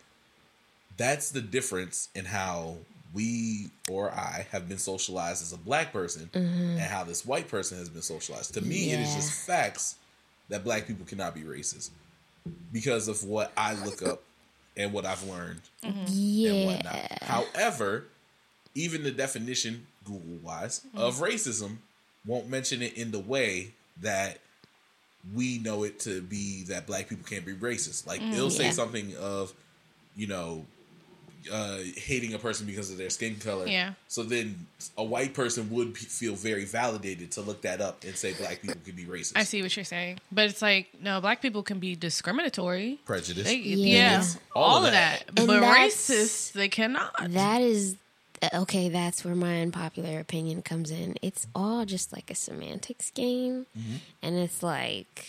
"That's 0.96 1.30
the 1.30 1.40
difference 1.40 2.08
in 2.14 2.24
how." 2.26 2.76
We 3.14 3.68
or 3.90 4.10
I 4.10 4.46
have 4.52 4.70
been 4.70 4.78
socialized 4.78 5.42
as 5.42 5.52
a 5.52 5.58
black 5.58 5.92
person, 5.92 6.30
and 6.32 6.80
how 6.80 7.04
this 7.04 7.26
white 7.26 7.46
person 7.46 7.76
has 7.76 7.90
been 7.90 8.00
socialized. 8.00 8.54
To 8.54 8.62
me, 8.62 8.90
it 8.90 9.00
is 9.00 9.08
Mm-hmm. 9.08 9.16
Just 9.16 9.46
facts 9.46 9.96
that 10.48 10.64
black 10.64 10.86
people 10.86 11.06
cannot 11.06 11.34
be 11.34 11.42
racist 11.42 11.90
because 12.72 13.08
of 13.08 13.24
what 13.24 13.52
I 13.56 13.74
look 13.74 14.02
up 14.02 14.22
and 14.76 14.92
what 14.92 15.04
I've 15.04 15.26
learned 15.28 15.60
and 15.82 15.94
mm-hmm. 15.94 16.04
Yeah. 16.08 16.66
whatnot. 16.66 17.22
However, 17.22 18.06
even 18.74 19.02
the 19.02 19.10
definition, 19.10 19.86
Google 20.04 20.38
wise, 20.42 20.80
mm-hmm. 20.88 20.98
of 20.98 21.16
racism 21.16 21.78
won't 22.26 22.48
mention 22.48 22.82
it 22.82 22.94
in 22.94 23.10
the 23.10 23.18
way 23.18 23.72
that 24.00 24.38
we 25.34 25.58
know 25.58 25.84
it 25.84 26.00
to 26.00 26.20
be 26.20 26.64
that 26.64 26.86
black 26.86 27.08
people 27.08 27.24
can't 27.28 27.46
be 27.46 27.54
racist. 27.54 28.06
Like 28.06 28.20
mm, 28.20 28.32
it'll 28.32 28.50
say 28.50 28.70
something 28.70 29.14
of, 29.16 29.52
you 30.16 30.26
know, 30.26 30.64
uh, 31.50 31.78
hating 31.96 32.34
a 32.34 32.38
person 32.38 32.66
because 32.66 32.90
of 32.90 32.98
their 32.98 33.10
skin 33.10 33.36
color. 33.36 33.66
Yeah. 33.66 33.94
So 34.08 34.22
then 34.22 34.66
a 34.98 35.04
white 35.04 35.32
person 35.34 35.70
would 35.70 35.94
p- 35.94 36.04
feel 36.06 36.34
very 36.34 36.64
validated 36.64 37.30
to 37.32 37.40
look 37.40 37.62
that 37.62 37.80
up 37.80 38.04
and 38.04 38.14
say 38.16 38.34
black 38.34 38.60
people 38.62 38.80
can 38.84 38.94
be 38.94 39.04
racist. 39.04 39.32
I 39.36 39.44
see 39.44 39.62
what 39.62 39.74
you're 39.76 39.84
saying, 39.84 40.18
but 40.30 40.50
it's 40.50 40.62
like 40.62 40.88
no, 41.00 41.20
black 41.20 41.40
people 41.42 41.62
can 41.62 41.78
be 41.78 41.96
discriminatory. 41.96 42.98
Prejudice. 43.04 43.44
They, 43.44 43.56
Yeah. 43.56 43.76
yeah, 43.76 43.92
Yes, 44.18 44.38
all 44.54 44.62
all, 44.64 44.78
of 44.78 44.84
of 44.84 44.92
that. 44.92 45.24
that. 45.34 45.46
But 45.46 45.62
racist, 45.62 46.52
they 46.52 46.68
cannot. 46.68 47.14
That 47.30 47.60
is 47.62 47.96
okay, 48.54 48.88
that's 48.88 49.24
where 49.24 49.36
my 49.36 49.60
unpopular 49.62 50.18
opinion 50.18 50.62
comes 50.62 50.90
in. 50.90 51.14
It's 51.22 51.46
all 51.54 51.84
just 51.84 52.12
like 52.12 52.28
a 52.30 52.34
semantics 52.34 53.10
game. 53.10 53.66
And 54.20 54.36
it's 54.36 54.64
like, 54.64 55.26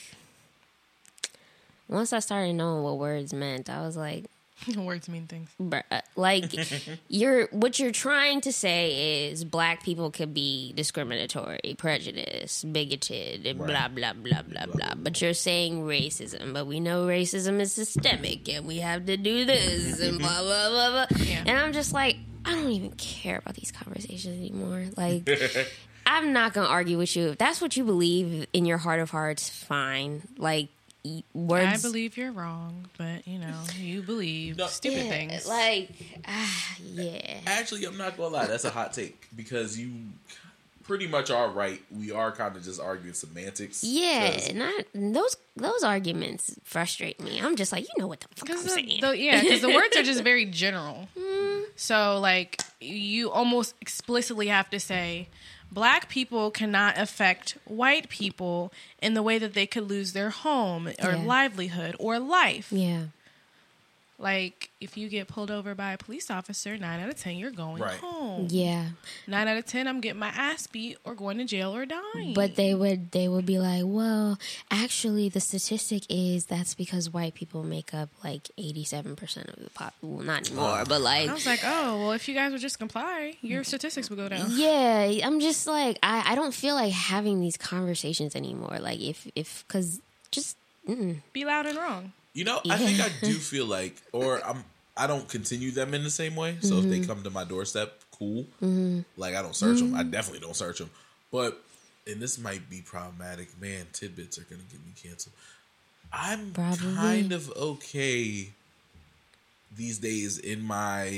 once 1.87 2.11
I 2.13 2.19
started 2.19 2.53
knowing 2.53 2.83
what 2.83 2.97
words 2.97 3.33
meant, 3.33 3.69
I 3.69 3.81
was 3.81 3.95
like, 3.97 4.25
Words 4.77 5.09
mean 5.09 5.27
things. 5.27 5.49
bruh, 5.59 5.83
like 6.15 6.45
you're 7.07 7.47
what 7.47 7.79
you're 7.79 7.91
trying 7.91 8.41
to 8.41 8.51
say 8.51 9.29
is 9.29 9.43
black 9.43 9.83
people 9.83 10.11
can 10.11 10.33
be 10.33 10.73
discriminatory, 10.73 11.75
prejudiced, 11.77 12.71
bigoted, 12.71 13.45
and 13.45 13.59
blah 13.59 13.87
blah 13.87 14.13
blah 14.13 14.41
blah 14.41 14.65
blah. 14.65 14.93
But 14.95 15.21
you're 15.21 15.33
saying 15.33 15.83
racism, 15.83 16.53
but 16.53 16.67
we 16.67 16.79
know 16.79 17.05
racism 17.07 17.59
is 17.59 17.73
systemic, 17.73 18.47
and 18.49 18.65
we 18.65 18.77
have 18.77 19.05
to 19.05 19.17
do 19.17 19.45
this 19.45 19.99
and 20.01 20.19
blah 20.19 20.41
blah 20.41 20.69
blah 20.69 21.05
blah. 21.07 21.17
Yeah. 21.17 21.43
And 21.45 21.57
I'm 21.57 21.73
just 21.73 21.93
like, 21.93 22.17
I 22.45 22.51
don't 22.51 22.71
even 22.71 22.91
care 22.91 23.37
about 23.37 23.55
these 23.55 23.71
conversations 23.71 24.37
anymore. 24.37 24.85
Like. 24.95 25.27
I'm 26.05 26.33
not 26.33 26.53
gonna 26.53 26.67
argue 26.67 26.97
with 26.97 27.15
you. 27.15 27.29
If 27.29 27.37
that's 27.37 27.61
what 27.61 27.77
you 27.77 27.85
believe 27.85 28.45
in 28.51 28.65
your 28.65 28.77
heart 28.77 28.99
of 28.99 29.09
hearts, 29.09 29.49
fine. 29.49 30.21
Like 30.37 30.67
y- 31.05 31.23
words. 31.33 31.85
I 31.85 31.87
believe 31.87 32.17
you're 32.17 32.31
wrong, 32.31 32.87
but 32.97 33.27
you 33.27 33.39
know, 33.39 33.59
you 33.77 34.01
believe 34.01 34.57
No, 34.57 34.67
stupid 34.67 35.03
Yeah, 35.05 35.09
things. 35.09 35.47
Like, 35.47 35.89
ah, 36.27 36.75
yeah. 36.83 37.39
Actually, 37.47 37.85
I'm 37.85 37.97
not 37.97 38.17
gonna 38.17 38.29
lie. 38.35 38.47
That's 38.47 38.65
a 38.65 38.69
hot 38.69 38.93
take 38.93 39.27
because 39.35 39.77
you 39.79 39.91
pretty 40.83 41.07
much 41.07 41.31
are 41.31 41.49
right. 41.49 41.81
We 41.91 42.11
are 42.11 42.31
kind 42.31 42.55
of 42.55 42.63
just 42.63 42.81
arguing 42.81 43.13
semantics. 43.13 43.83
Yeah, 43.83 44.51
not 44.53 44.73
those 44.93 45.37
those 45.55 45.83
arguments 45.83 46.57
frustrate 46.63 47.21
me. 47.21 47.39
I'm 47.41 47.55
just 47.55 47.71
like, 47.71 47.83
you 47.83 47.93
know 47.97 48.07
what 48.07 48.19
the 48.21 48.27
fuck 48.35 48.49
I'm 48.49 48.63
the, 48.63 48.69
saying. 48.69 49.01
the- 49.01 49.17
yeah, 49.17 49.41
because 49.41 49.61
the 49.61 49.69
words 49.69 49.95
are 49.95 50.03
just 50.03 50.23
very 50.23 50.45
general. 50.45 51.07
So 51.75 52.19
like 52.19 52.61
you 52.79 53.31
almost 53.31 53.73
explicitly 53.81 54.47
have 54.47 54.69
to 54.69 54.79
say 54.79 55.27
black 55.73 56.07
people 56.09 56.51
cannot 56.51 56.97
affect 56.97 57.57
white 57.65 58.07
people 58.09 58.71
in 59.01 59.13
the 59.15 59.23
way 59.23 59.39
that 59.39 59.53
they 59.53 59.65
could 59.65 59.89
lose 59.89 60.13
their 60.13 60.29
home 60.29 60.87
or 60.87 60.93
Yeah. 61.11 61.23
livelihood 61.25 61.95
or 61.99 62.19
life. 62.19 62.71
yeah, 62.71 63.05
Like 64.23 64.69
if 64.79 64.95
you 64.97 65.09
get 65.09 65.27
pulled 65.27 65.51
over 65.51 65.75
by 65.75 65.91
a 65.91 65.97
police 65.97 66.31
officer, 66.31 66.77
nine 66.77 67.01
out 67.01 67.09
of 67.09 67.19
ten 67.19 67.35
you're 67.35 67.51
going 67.51 67.83
Right. 67.83 67.97
home. 67.99 68.47
yeah. 68.49 68.85
Nine 69.27 69.49
out 69.49 69.57
of 69.57 69.65
ten 69.65 69.85
I'm 69.85 69.99
getting 69.99 70.19
my 70.19 70.29
ass 70.29 70.65
beat 70.65 70.97
or 71.03 71.13
going 71.13 71.37
to 71.39 71.43
jail 71.45 71.75
or 71.75 71.85
dying. 71.85 72.33
But 72.33 72.55
they 72.55 72.73
would 72.73 73.11
they 73.11 73.27
would 73.27 73.45
be 73.45 73.59
like, 73.59 73.83
well, 73.85 74.39
actually, 74.71 75.27
the 75.27 75.41
statistic 75.41 76.03
is 76.09 76.45
that's 76.45 76.73
because 76.73 77.09
white 77.09 77.33
people 77.33 77.63
make 77.63 77.93
up 77.93 78.09
like 78.23 78.49
87 78.57 79.17
percent 79.17 79.49
of 79.49 79.61
the 79.61 79.69
pop. 79.71 79.93
Well, 80.01 80.23
not 80.23 80.47
anymore, 80.49 80.85
but 80.87 81.01
like. 81.01 81.29
I 81.29 81.33
was 81.33 81.45
like, 81.45 81.59
oh 81.65 81.99
well, 81.99 82.11
if 82.13 82.29
you 82.29 82.33
guys 82.33 82.53
would 82.53 82.61
just 82.61 82.79
comply, 82.79 83.33
your 83.41 83.65
statistics 83.65 84.09
would 84.09 84.17
go 84.19 84.29
down. 84.29 84.47
Yeah, 84.51 85.11
I'm 85.25 85.41
just 85.41 85.67
like 85.67 85.99
I, 86.01 86.31
I 86.31 86.35
don't 86.35 86.53
feel 86.53 86.75
like 86.75 86.93
having 86.93 87.41
these 87.41 87.57
conversations 87.57 88.35
anymore. 88.37 88.77
Like 88.79 89.01
if 89.01 89.29
if 89.35 89.65
because 89.67 89.99
just 90.31 90.55
mm, 90.87 91.17
Be 91.33 91.43
loud 91.43 91.65
and 91.65 91.77
wrong. 91.77 92.13
You 92.33 92.45
know, 92.45 92.59
I 92.69 92.77
think 92.77 92.99
I 92.99 93.09
do 93.25 93.33
feel 93.51 93.65
like, 93.65 93.95
or 94.11 94.45
I'm, 94.45 94.63
I 94.97 95.07
don't 95.07 95.27
continue 95.29 95.71
them 95.71 95.93
in 95.93 96.03
the 96.03 96.09
same 96.09 96.35
way. 96.35 96.57
So 96.61 96.75
if 96.77 96.81
Mm-hmm. 96.81 96.89
they 96.89 96.99
come 97.05 97.23
to 97.23 97.29
my 97.29 97.43
doorstep, 97.43 97.93
cool. 98.11 98.45
Like 99.17 99.35
I 99.35 99.41
don't 99.41 99.55
search 99.55 99.79
them. 99.79 99.93
I 99.95 100.03
definitely 100.03 100.39
don't 100.39 100.55
search 100.55 100.79
them. 100.79 100.89
But 101.31 101.61
and 102.07 102.21
this 102.21 102.37
might 102.39 102.69
be 102.69 102.81
problematic. 102.81 103.59
Man, 103.61 103.85
tidbits 103.93 104.37
are 104.37 104.43
gonna 104.43 104.61
get 104.71 104.79
me 104.85 104.91
canceled. 105.01 105.33
I'm 106.11 106.51
Probably. 106.51 106.93
kind 106.95 107.31
of 107.31 107.49
okay 107.51 108.49
these 109.75 109.99
days 109.99 110.37
in 110.37 110.61
my. 110.63 111.09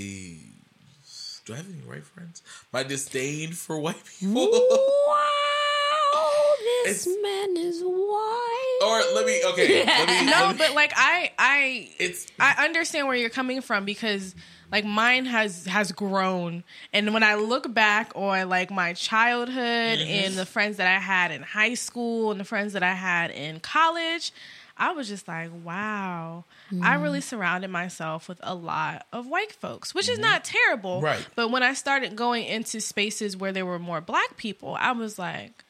Do 1.45 1.53
I 1.53 1.57
have 1.57 1.67
any 1.69 1.79
white 1.87 2.05
friends? 2.05 2.41
My 2.73 2.81
disdain 2.83 3.51
for 3.51 3.77
white 3.79 4.03
people. 4.19 4.49
wow, 4.51 6.51
this 6.85 7.05
It's- 7.07 7.17
man 7.21 7.57
is 7.57 7.81
white. 7.83 8.64
Or 8.83 9.01
let 9.13 9.25
me 9.25 9.41
okay. 9.47 9.85
Let 9.85 10.07
me, 10.07 10.25
No, 10.25 10.31
let 10.31 10.51
me- 10.51 10.57
but 10.57 10.75
like 10.75 10.93
I, 10.95 11.31
I, 11.37 11.89
it's 11.99 12.27
I 12.39 12.65
understand 12.65 13.07
where 13.07 13.15
you're 13.15 13.29
coming 13.29 13.61
from 13.61 13.85
because 13.85 14.35
like 14.71 14.85
mine 14.85 15.25
has 15.25 15.65
has 15.65 15.91
grown, 15.91 16.63
and 16.93 17.13
when 17.13 17.23
I 17.23 17.35
look 17.35 17.73
back 17.73 18.11
on 18.15 18.49
like 18.49 18.71
my 18.71 18.93
childhood 18.93 19.99
mm-hmm. 19.99 20.09
and 20.09 20.35
the 20.35 20.45
friends 20.45 20.77
that 20.77 20.87
I 20.87 20.99
had 20.99 21.31
in 21.31 21.43
high 21.43 21.75
school 21.75 22.31
and 22.31 22.39
the 22.39 22.45
friends 22.45 22.73
that 22.73 22.83
I 22.83 22.93
had 22.93 23.31
in 23.31 23.59
college. 23.59 24.31
I 24.77 24.91
was 24.91 25.07
just 25.07 25.25
like, 25.25 25.51
wow. 25.63 26.43
I 26.81 26.97
mm. 26.97 27.01
really 27.01 27.21
surrounded 27.21 27.69
myself 27.69 28.27
with 28.27 28.39
a 28.43 28.53
lot 28.53 29.07
of 29.13 29.25
white 29.25 29.53
folks, 29.53 29.95
which 29.95 30.09
is 30.09 30.19
mm-hmm. 30.19 30.23
not 30.23 30.43
terrible. 30.43 30.99
Right. 30.99 31.25
But 31.33 31.49
when 31.49 31.63
I 31.63 31.73
started 31.75 32.15
going 32.15 32.43
into 32.43 32.81
spaces 32.81 33.37
where 33.37 33.53
there 33.53 33.65
were 33.65 33.79
more 33.79 34.01
black 34.01 34.35
people, 34.35 34.75
I 34.77 34.91
was 34.91 35.17
like, 35.17 35.64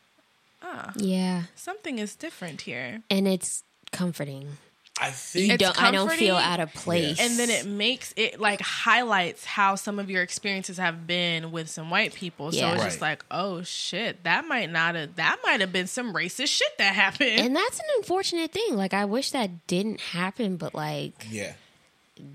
Ah, 0.68 0.92
yeah, 0.98 1.44
something 1.56 2.00
is 2.00 2.16
different 2.16 2.62
here. 2.62 3.02
and 3.10 3.28
it's 3.28 3.64
comforting. 3.92 4.58
I 5.00 5.10
think 5.12 5.52
You 5.52 5.58
don't. 5.58 5.82
I 5.84 5.92
don't 5.92 6.10
feel 6.10 6.38
out 6.38 6.62
of 6.62 6.74
place. 6.74 7.18
Yes. 7.18 7.30
and 7.30 7.38
then 7.38 7.50
it 7.50 7.66
makes 7.70 8.14
it 8.16 8.40
like 8.40 8.62
highlights 8.62 9.44
how 9.44 9.76
some 9.76 10.00
of 10.00 10.10
your 10.10 10.22
experiences 10.24 10.78
have 10.78 11.06
been 11.06 11.52
with 11.52 11.70
some 11.70 11.90
white 11.90 12.14
people. 12.14 12.54
So 12.54 12.60
Yeah. 12.60 12.76
it's 12.76 12.84
just 12.86 13.02
like, 13.02 13.26
oh 13.30 13.62
shit, 13.64 14.24
that 14.24 14.48
might 14.48 14.72
not 14.72 14.96
have 14.96 15.16
that 15.18 15.38
might 15.44 15.60
have 15.60 15.74
been 15.74 15.88
some 15.88 16.14
racist 16.14 16.48
shit 16.48 16.78
that 16.78 16.96
happened. 16.96 17.42
and 17.42 17.54
that's 17.54 17.78
an 17.78 17.86
unfortunate 17.98 18.54
thing. 18.54 18.78
Like 18.78 18.94
I 18.94 19.04
wish 19.04 19.32
that 19.32 19.68
didn't 19.68 20.00
happen, 20.00 20.56
but 20.56 20.74
like 20.74 21.28
yeah. 21.30 21.54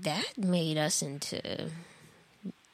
that 0.03 0.37
made 0.37 0.77
us 0.77 1.01
into 1.01 1.41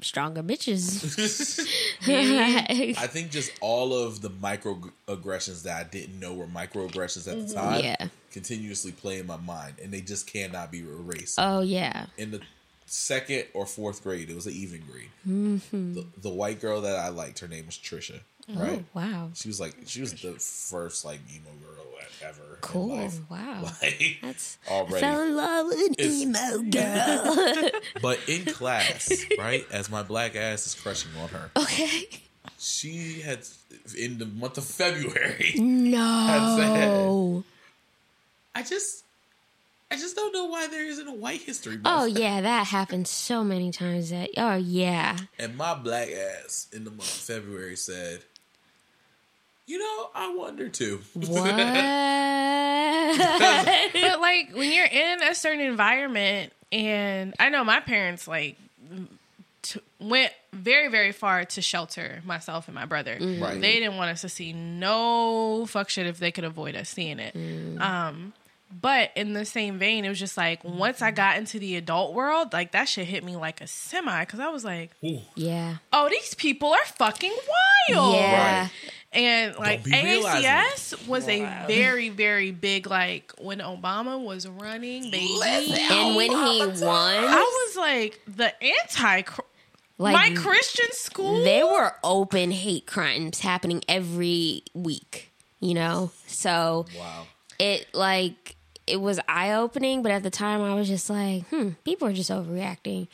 stronger 0.01 0.43
bitches. 0.43 1.59
I 2.07 3.07
think 3.07 3.31
just 3.31 3.51
all 3.61 3.93
of 3.93 4.21
the 4.21 4.29
microaggressions 4.29 5.63
that 5.63 5.79
I 5.79 5.83
didn't 5.89 6.19
know 6.19 6.33
were 6.33 6.45
microaggressions 6.47 7.27
at 7.31 7.47
the 7.47 7.53
time 7.53 7.83
Yeah. 7.83 8.07
continuously 8.31 8.91
play 8.91 9.19
in 9.19 9.27
my 9.27 9.37
mind, 9.37 9.75
and 9.81 9.91
they 9.93 10.01
just 10.01 10.27
cannot 10.31 10.71
be 10.71 10.79
erased. 10.79 11.35
oh 11.39 11.61
yeah, 11.61 12.05
in 12.17 12.31
the 12.31 12.41
second 12.85 13.45
or 13.53 13.65
fourth 13.65 14.01
grade, 14.03 14.29
it 14.29 14.35
was 14.35 14.45
an 14.47 14.53
even 14.53 14.81
grade. 14.89 15.09
Mm-hmm. 15.27 15.93
The, 15.93 16.05
the 16.21 16.29
white 16.29 16.61
girl 16.61 16.81
that 16.81 16.95
I 16.95 17.09
liked, 17.09 17.39
her 17.39 17.47
name 17.47 17.65
was 17.65 17.75
Trisha. 17.75 18.19
Right? 18.53 18.79
Oh 18.79 18.99
wow, 18.99 19.29
She 19.33 19.47
was 19.49 19.59
like, 19.59 19.75
she 19.87 19.99
was 20.01 20.13
the 20.13 20.33
first 20.33 21.03
like 21.03 21.19
emo 21.35 21.49
girl 21.65 21.83
ever. 22.23 22.57
cool. 22.61 23.09
Wow, 23.29 23.63
Like, 23.81 24.17
that's 24.23 24.57
already. 24.69 24.99
fell 25.01 25.21
in 25.21 25.35
love 25.35 25.67
with 25.67 25.79
an 25.79 25.95
emo 25.99 26.61
girl. 26.71 27.69
But 28.01 28.19
in 28.27 28.45
class, 28.45 29.11
right, 29.37 29.65
as 29.71 29.89
my 29.89 30.01
black 30.03 30.35
ass 30.35 30.65
is 30.65 30.75
crushing 30.75 31.11
on 31.21 31.27
her, 31.29 31.51
okay, 31.57 32.07
she 32.57 33.21
had 33.21 33.39
in 33.97 34.17
the 34.17 34.25
month 34.25 34.57
of 34.57 34.65
February. 34.65 35.53
no. 35.57 37.43
I 38.55 38.63
just, 38.63 39.03
I 39.91 39.95
just 39.97 40.15
don't 40.15 40.33
know 40.33 40.45
why 40.45 40.67
there 40.67 40.83
isn't 40.85 41.07
a 41.07 41.13
white 41.13 41.41
history. 41.41 41.77
Oh 41.85 41.99
month. 42.07 42.17
yeah, 42.17 42.41
that 42.41 42.67
happens 42.67 43.09
so 43.09 43.43
many 43.43 43.71
times. 43.71 44.09
That 44.09 44.29
oh 44.37 44.55
yeah, 44.55 45.17
And 45.37 45.55
my 45.57 45.75
black 45.75 46.09
ass 46.11 46.67
in 46.73 46.83
the 46.83 46.89
month 46.91 47.01
of 47.01 47.05
February 47.35 47.75
said, 47.75 48.23
"You 49.67 49.77
know, 49.79 50.09
I 50.15 50.33
wonder 50.35 50.69
too." 50.69 51.01
what? 51.13 51.55
but 53.17 54.19
like 54.21 54.49
when 54.55 54.71
you're 54.71 54.85
in 54.85 55.21
a 55.23 55.35
certain 55.35 55.61
environment, 55.61 56.53
and 56.71 57.33
I 57.39 57.49
know 57.49 57.63
my 57.63 57.79
parents 57.79 58.27
like 58.27 58.57
t- 59.61 59.81
went 59.99 60.31
very 60.53 60.87
very 60.89 61.11
far 61.11 61.45
to 61.45 61.61
shelter 61.61 62.21
myself 62.25 62.67
and 62.67 62.75
my 62.75 62.85
brother. 62.85 63.17
Right. 63.19 63.59
They 63.61 63.79
didn't 63.79 63.97
want 63.97 64.11
us 64.11 64.21
to 64.21 64.29
see 64.29 64.53
no 64.53 65.65
fuck 65.67 65.89
shit 65.89 66.07
if 66.07 66.17
they 66.19 66.31
could 66.31 66.43
avoid 66.43 66.75
us 66.75 66.89
seeing 66.89 67.19
it. 67.19 67.35
Um, 67.79 68.33
but 68.81 69.11
in 69.15 69.31
the 69.33 69.45
same 69.45 69.77
vein, 69.79 70.03
it 70.03 70.09
was 70.09 70.19
just 70.19 70.35
like 70.35 70.63
once 70.63 71.01
I 71.01 71.11
got 71.11 71.37
into 71.37 71.57
the 71.59 71.77
adult 71.77 72.13
world, 72.13 72.51
like 72.51 72.71
that 72.71 72.89
shit 72.89 73.07
hit 73.07 73.23
me 73.23 73.35
like 73.37 73.61
a 73.61 73.67
semi 73.67 74.25
because 74.25 74.39
I 74.41 74.49
was 74.49 74.65
like, 74.65 74.91
Ooh. 75.05 75.21
yeah, 75.35 75.77
oh, 75.93 76.09
these 76.09 76.33
people 76.33 76.69
are 76.73 76.85
fucking 76.85 77.31
wild. 77.89 78.15
yeah. 78.15 78.61
Right. 78.63 78.71
And 79.13 79.55
like 79.57 79.83
be 79.85 79.91
realizing 79.91 80.49
AACS 80.49 81.07
was 81.07 81.27
a 81.27 81.39
very, 81.67 82.09
very 82.09 82.51
big 82.51 82.87
like 82.87 83.31
when 83.39 83.59
Obama 83.59 84.23
was 84.23 84.47
running, 84.47 85.09
baby. 85.09 85.39
And 85.89 86.15
when 86.15 86.29
he 86.31 86.65
won, 86.83 87.15
I 87.23 87.65
was 87.67 87.77
like 87.77 88.19
the 88.27 88.53
anti 88.63 89.23
like 89.97 90.13
my 90.13 90.35
Christian 90.35 90.91
school. 90.91 91.43
there 91.43 91.65
were 91.65 91.93
open 92.03 92.51
hate 92.51 92.85
crimes 92.85 93.39
happening 93.39 93.83
every 93.87 94.63
week. 94.73 95.31
You 95.59 95.73
know, 95.73 96.11
so 96.27 96.85
Wow. 96.95 97.25
it 97.57 97.87
like 97.93 98.55
it 98.85 99.01
was 99.01 99.19
eye 99.27 99.53
opening, 99.53 100.03
but 100.03 100.11
at 100.11 100.21
the 100.21 100.29
time 100.29 100.61
I 100.61 100.75
was 100.75 100.87
just 100.87 101.09
like, 101.09 101.47
hmm, 101.47 101.69
people 101.83 102.07
are 102.07 102.13
just 102.13 102.29
overreacting. 102.29 103.07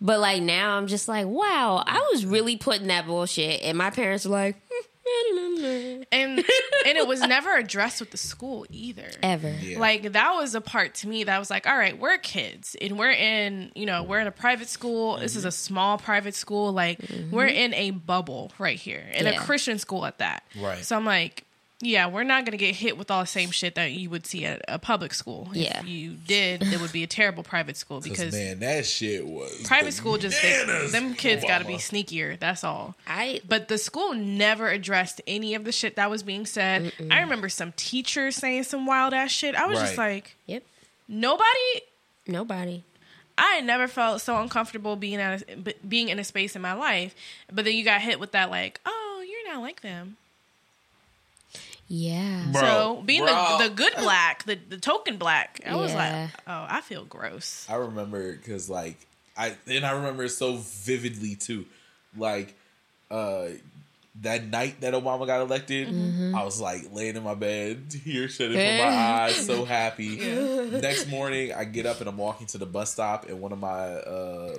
But 0.00 0.20
like 0.20 0.42
now 0.42 0.76
I'm 0.76 0.88
just 0.88 1.08
like, 1.08 1.26
wow, 1.26 1.82
I 1.86 2.06
was 2.12 2.26
really 2.26 2.56
putting 2.56 2.88
that 2.88 3.06
bullshit, 3.06 3.62
and 3.62 3.78
my 3.78 3.88
parents 3.90 4.26
were 4.26 4.32
like, 4.32 4.56
hmm, 4.70 4.84
and 6.12 6.38
and 6.38 6.44
it 6.98 7.06
was 7.06 7.20
never 7.20 7.54
addressed 7.56 8.00
with 8.00 8.10
the 8.10 8.16
school 8.16 8.66
either. 8.70 9.08
Ever. 9.22 9.50
Yeah. 9.50 9.78
Like 9.78 10.12
that 10.12 10.32
was 10.34 10.54
a 10.54 10.60
part 10.60 10.94
to 10.96 11.08
me 11.08 11.24
that 11.24 11.38
was 11.38 11.50
like, 11.50 11.66
all 11.66 11.76
right, 11.76 11.98
we're 11.98 12.18
kids 12.18 12.76
and 12.80 12.98
we're 12.98 13.10
in, 13.12 13.72
you 13.74 13.86
know, 13.86 14.02
we're 14.02 14.20
in 14.20 14.26
a 14.26 14.32
private 14.32 14.68
school. 14.68 15.16
This 15.18 15.34
is 15.34 15.42
Mm-hmm. 15.42 15.48
a 15.48 15.52
small 15.52 15.98
private 15.98 16.34
school. 16.34 16.72
Like 16.72 17.00
we're 17.30 17.46
in 17.46 17.72
a 17.74 17.90
bubble 17.92 18.52
right 18.58 18.78
here, 18.78 19.04
in 19.14 19.26
a 19.26 19.38
Christian 19.38 19.78
school 19.78 20.04
at 20.04 20.18
that. 20.18 20.42
Right. 20.60 20.84
So 20.84 20.96
I'm 20.96 21.04
like, 21.04 21.45
yeah, 21.80 22.06
we're 22.06 22.24
not 22.24 22.46
gonna 22.46 22.56
get 22.56 22.74
hit 22.74 22.96
with 22.96 23.10
all 23.10 23.20
the 23.20 23.26
same 23.26 23.50
shit 23.50 23.74
that 23.74 23.92
you 23.92 24.08
would 24.08 24.26
see 24.26 24.46
at 24.46 24.62
a 24.66 24.78
public 24.78 25.12
school. 25.12 25.48
Yeah. 25.52 25.80
If 25.80 25.88
you 25.88 26.12
did, 26.12 26.62
it 26.62 26.80
would 26.80 26.92
be 26.92 27.02
a 27.02 27.06
terrible 27.06 27.42
private 27.42 27.76
school 27.76 28.00
Because 28.00 28.18
because 28.18 28.34
man, 28.34 28.60
that 28.60 28.86
shit 28.86 29.26
was 29.26 29.62
private 29.64 29.92
school 29.92 30.16
just 30.16 30.40
they, 30.40 30.88
them 30.90 31.14
kids 31.14 31.44
got 31.44 31.58
to 31.58 31.66
be 31.66 31.74
sneakier. 31.74 32.38
That's 32.38 32.64
all. 32.64 32.94
I 33.06 33.40
But 33.46 33.68
the 33.68 33.76
school 33.76 34.14
never 34.14 34.68
addressed 34.68 35.20
any 35.26 35.54
of 35.54 35.64
the 35.64 35.72
shit 35.72 35.96
that 35.96 36.08
was 36.10 36.22
being 36.22 36.46
said. 36.46 36.92
I 37.10 37.20
remember 37.20 37.50
some 37.50 37.72
teachers 37.76 38.36
saying 38.36 38.64
some 38.64 38.86
wild 38.86 39.12
ass 39.12 39.30
shit. 39.30 39.54
I 39.54 39.66
was 39.66 39.78
just 39.78 39.98
like, 39.98 40.34
yep. 40.46 40.62
nobody. 41.08 41.82
Nobody. 42.26 42.82
I 43.38 43.60
never 43.60 43.86
felt 43.86 44.22
so 44.22 44.40
uncomfortable 44.40 44.96
being 44.96 45.16
at 45.16 45.42
a, 45.42 45.56
b- 45.56 45.74
being 45.86 46.08
in 46.08 46.18
a 46.18 46.24
space 46.24 46.56
in 46.56 46.62
my 46.62 46.72
life. 46.72 47.14
But 47.52 47.66
then 47.66 47.74
you 47.74 47.84
got 47.84 48.00
hit 48.00 48.18
with 48.18 48.32
that, 48.32 48.50
like, 48.50 48.80
oh, 48.86 49.24
you're 49.28 49.52
not 49.52 49.62
like 49.62 49.82
them. 49.82 50.16
Yeah. 51.88 52.46
Bro, 52.52 52.60
so 52.62 53.02
being 53.04 53.24
bro. 53.24 53.58
the, 53.58 53.68
the 53.68 53.74
good 53.74 53.94
black, 53.98 54.44
the, 54.44 54.58
the 54.68 54.78
token 54.78 55.18
black, 55.18 55.60
I 55.66 55.76
was 55.76 55.94
like, 55.94 56.30
oh, 56.46 56.66
I 56.68 56.80
feel 56.80 57.04
gross. 57.04 57.66
I 57.68 57.76
remember 57.76 58.32
because 58.32 58.68
like 58.68 58.96
I 59.36 59.56
and 59.66 59.84
I 59.84 59.92
remember 59.92 60.24
it 60.24 60.30
so 60.30 60.56
vividly 60.56 61.34
too, 61.36 61.66
like 62.16 62.54
uh 63.10 63.48
that 64.22 64.44
night 64.46 64.80
that 64.80 64.94
Obama 64.94 65.26
got 65.26 65.42
elected, 65.42 65.88
I 66.34 66.42
was 66.42 66.60
like 66.60 66.92
laying 66.92 67.16
in 67.16 67.22
my 67.22 67.34
bed, 67.34 67.90
tears 68.04 68.34
shedding 68.34 68.56
from 68.56 68.78
my 68.78 68.96
eyes, 68.96 69.46
so 69.46 69.64
happy. 69.64 70.16
Next 70.70 71.08
morning, 71.08 71.52
I 71.52 71.64
get 71.64 71.84
up 71.86 72.00
and 72.00 72.08
I'm 72.08 72.16
walking 72.16 72.46
to 72.48 72.58
the 72.58 72.66
bus 72.66 72.92
stop, 72.92 73.28
and 73.28 73.40
one 73.40 73.52
of 73.52 73.58
my 73.58 73.68
uh 73.68 74.56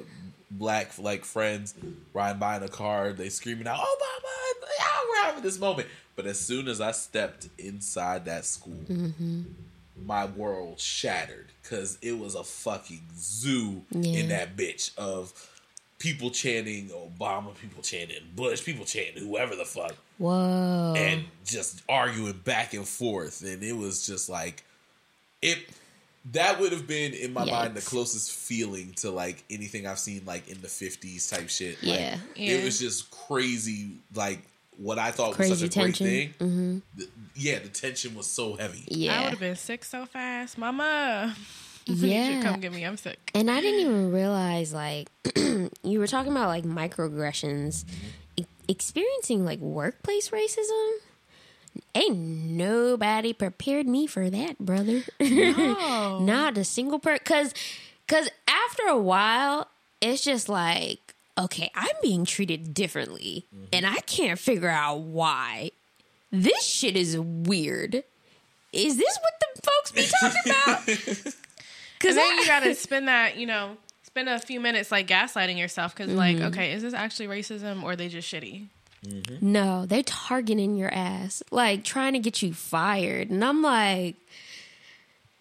black 0.51 0.98
like 1.00 1.25
friends 1.25 1.74
riding 2.13 2.39
by 2.39 2.57
in 2.57 2.63
a 2.63 2.67
car, 2.69 3.13
they 3.13 3.29
screaming 3.29 3.67
out, 3.67 3.79
"Obama!" 3.79 4.67
Yeah, 4.79 4.86
we're 5.10 5.25
having 5.25 5.43
this 5.43 5.60
moment. 5.60 5.88
But 6.17 6.25
as 6.25 6.39
soon 6.39 6.67
as 6.67 6.81
I 6.81 6.91
stepped 6.91 7.47
inside 7.59 8.25
that 8.25 8.43
school, 8.43 8.74
mm-hmm. 8.89 9.43
my 10.03 10.25
world 10.25 10.79
shattered 10.79 11.45
because 11.62 11.97
it 12.01 12.17
was 12.17 12.33
a 12.36 12.43
fucking 12.43 13.03
zoo 13.15 13.83
Yeah. 13.91 14.19
in 14.21 14.29
that 14.29 14.57
bitch 14.57 14.97
of 14.97 15.31
people 16.00 16.31
chanting 16.31 16.89
Obama, 16.89 17.55
people 17.59 17.83
chanting 17.83 18.17
Bush, 18.36 18.63
people 18.65 18.83
chanting 18.83 19.25
whoever 19.27 19.55
the 19.55 19.63
fuck, 19.65 19.95
Whoa. 20.17 20.95
and 20.97 21.25
just 21.45 21.83
arguing 21.88 22.41
back 22.43 22.74
and 22.74 22.88
forth. 22.88 23.43
And 23.43 23.63
it 23.63 23.74
was 23.77 24.05
just 24.05 24.27
like 24.27 24.63
it. 25.41 25.69
That 26.33 26.59
would 26.59 26.74
have 26.74 26.88
been 26.88 27.13
in 27.13 27.31
my 27.31 27.45
mind 27.45 27.74
the 27.75 27.81
closest 27.81 28.31
feeling 28.33 28.91
to 28.97 29.12
like 29.12 29.43
anything 29.50 29.88
I've 29.88 30.00
seen 30.00 30.24
like 30.25 30.50
in 30.50 30.59
the 30.62 30.67
fifties 30.67 31.29
type 31.29 31.47
shit. 31.47 31.81
Like, 31.83 32.00
Yeah. 32.00 32.17
Yeah. 32.36 32.53
it 32.55 32.63
was 32.65 32.79
just 32.79 33.12
crazy. 33.12 33.91
Like 34.13 34.39
what 34.77 34.98
I 35.00 35.12
thought 35.12 35.38
was 35.38 35.48
such 35.50 35.57
a 35.57 35.62
great 35.62 35.72
tension. 35.96 36.05
thing. 36.07 36.34
hmm 36.39 36.77
The- 36.96 37.07
yeah, 37.36 37.60
the 37.60 37.67
tension 37.69 38.15
was 38.15 38.25
so 38.27 38.55
heavy. 38.55 38.84
Yeah, 38.88 39.19
I 39.19 39.24
would 39.25 39.29
have 39.31 39.39
been 39.39 39.55
sick 39.55 39.84
so 39.84 40.05
fast, 40.07 40.57
Mama. 40.57 41.36
you 41.86 41.96
Yeah. 41.96 42.31
should 42.41 42.43
come 42.43 42.60
get 42.60 42.74
me. 42.74 42.84
I'm 42.84 42.98
sick. 42.98 43.31
And 43.36 43.50
I 43.51 43.62
didn't 43.62 43.79
even 43.81 44.12
realize, 44.12 44.74
like, 44.74 45.10
you 45.84 46.00
were 46.00 46.07
talking 46.07 46.31
about 46.31 46.48
like 46.48 46.63
microaggressions, 46.63 47.86
e- 48.38 48.46
experiencing 48.67 49.46
like 49.46 49.60
workplace 49.60 50.29
racism. 50.29 50.93
Ain't 51.93 52.17
nobody 52.17 53.34
prepared 53.34 53.88
me 53.88 54.07
for 54.07 54.29
that, 54.31 54.57
brother. 54.60 55.03
No. 55.19 56.19
Not 56.24 56.57
a 56.57 56.63
single 56.63 56.98
per, 56.98 57.19
cause, 57.19 57.53
cause 58.07 58.29
after 58.48 58.84
a 58.88 58.98
while, 58.98 59.69
it's 60.01 60.24
just 60.24 60.50
like, 60.50 61.07
okay, 61.38 61.72
I'm 61.75 61.96
being 62.01 62.25
treated 62.25 62.74
differently, 62.74 63.46
and 63.72 63.86
I 63.86 63.98
can't 64.01 64.39
figure 64.39 64.70
out 64.70 65.00
why. 65.00 65.72
This 66.32 66.63
shit 66.63 66.96
is 66.98 67.17
weird. 67.17 68.03
Is 68.74 68.98
this 68.98 69.20
what 69.22 69.34
the 69.39 69.62
folks 69.62 69.91
be 69.91 70.08
talking 70.20 70.51
about? 70.51 71.34
Because 72.00 72.15
then 72.15 72.38
you 72.38 72.46
got 72.46 72.60
to 72.60 72.75
spend 72.75 73.08
that, 73.08 73.38
you 73.38 73.48
know, 73.48 73.75
spend 74.03 74.29
a 74.29 74.38
few 74.38 74.60
minutes 74.60 74.91
like 74.91 75.08
gaslighting 75.08 75.58
yourself. 75.58 75.95
Because, 75.95 76.13
like, 76.13 76.36
Mm-hmm. 76.38 76.45
okay, 76.50 76.73
is 76.73 76.84
this 76.84 76.93
actually 76.93 77.26
racism 77.28 77.82
or 77.82 77.91
are 77.93 77.95
they 77.95 78.08
just 78.08 78.32
shitty? 78.32 78.67
No, 79.41 79.88
they're 79.88 80.04
targeting 80.04 80.76
your 80.76 80.93
ass, 80.93 81.41
like 81.50 81.84
trying 81.84 82.13
to 82.13 82.19
get 82.19 82.43
you 82.43 82.54
fired. 82.54 83.32
And 83.32 83.43
I'm 83.43 83.63
like, 83.63 84.15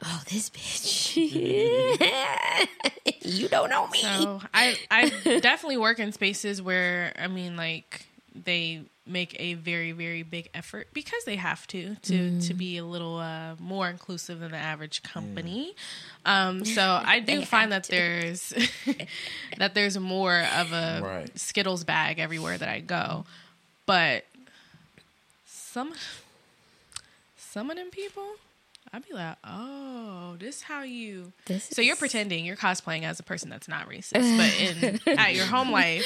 oh, 0.04 0.22
this 0.30 0.50
bitch. 0.50 1.16
you 3.22 3.48
don't 3.48 3.70
know 3.70 3.88
me. 3.88 4.00
So 4.00 4.42
I, 4.52 4.76
I 4.90 5.08
definitely 5.40 5.78
work 5.78 5.98
in 5.98 6.12
spaces 6.12 6.60
where, 6.60 7.14
I 7.18 7.26
mean, 7.26 7.56
like, 7.56 8.06
they 8.44 8.82
make 9.06 9.36
a 9.38 9.54
very, 9.54 9.92
very 9.92 10.22
big 10.22 10.50
effort 10.52 10.88
because 10.92 11.24
they 11.24 11.36
have 11.36 11.66
to 11.68 11.94
to 12.02 12.40
to 12.40 12.54
be 12.54 12.76
a 12.76 12.84
little 12.84 13.18
uh, 13.18 13.54
more 13.60 13.88
inclusive 13.88 14.40
than 14.40 14.50
the 14.50 14.56
average 14.58 15.02
company. 15.02 15.74
Um, 16.24 16.64
so 16.64 17.00
I 17.02 17.20
do 17.26 17.44
find 17.44 17.72
have 17.72 17.84
that 17.84 17.90
there's 17.90 18.52
that 19.58 19.74
there's 19.74 19.98
more 19.98 20.44
of 20.56 20.72
a 20.72 21.00
Right. 21.02 21.38
Skittles 21.38 21.84
bag 21.84 22.18
everywhere 22.18 22.58
that 22.58 22.68
I 22.68 22.80
go, 22.80 23.24
but 23.86 24.24
some 25.46 25.94
some 27.38 27.70
of 27.70 27.76
them 27.76 27.90
people. 27.90 28.24
I'd 28.96 29.06
be 29.06 29.12
like, 29.12 29.36
oh, 29.44 30.36
this 30.38 30.62
how 30.62 30.80
you. 30.80 31.34
This 31.44 31.68
so 31.68 31.82
you're 31.82 31.96
pretending 31.96 32.46
you're 32.46 32.56
cosplaying 32.56 33.02
as 33.02 33.20
a 33.20 33.22
person 33.22 33.50
that's 33.50 33.68
not 33.68 33.90
racist, 33.90 34.12
but 34.38 35.06
in 35.06 35.18
at 35.18 35.34
your 35.34 35.44
home 35.44 35.70
life, 35.70 36.02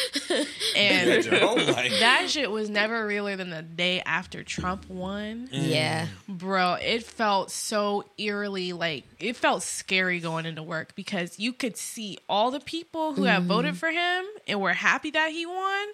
and 0.75 1.11
At 1.11 1.25
your 1.25 1.41
own 1.41 1.67
life. 1.69 1.93
that 2.01 2.29
shit 2.29 2.51
was 2.51 2.69
never 2.69 3.07
realer 3.07 3.37
than 3.37 3.51
the 3.51 3.63
day 3.63 4.03
after 4.05 4.43
Trump 4.43 4.91
won. 4.91 5.49
Mm. 5.53 5.71
Yeah. 5.71 6.09
Bro, 6.27 6.79
it 6.83 7.05
felt 7.05 7.53
so 7.53 8.07
eerily 8.19 8.73
like 8.73 9.05
it 9.21 9.37
felt 9.37 9.63
scary 9.63 10.19
going 10.19 10.45
into 10.45 10.65
work 10.65 10.97
because 10.97 11.39
you 11.39 11.53
could 11.53 11.77
see 11.77 12.19
all 12.29 12.51
the 12.51 12.59
people 12.59 13.15
who 13.15 13.23
had 13.23 13.45
voted 13.45 13.75
mm-hmm. 13.75 13.79
for 13.79 13.91
him 13.91 14.25
and 14.49 14.61
were 14.61 14.73
happy 14.73 15.13
that 15.13 15.31
he 15.31 15.47
won. 15.47 15.87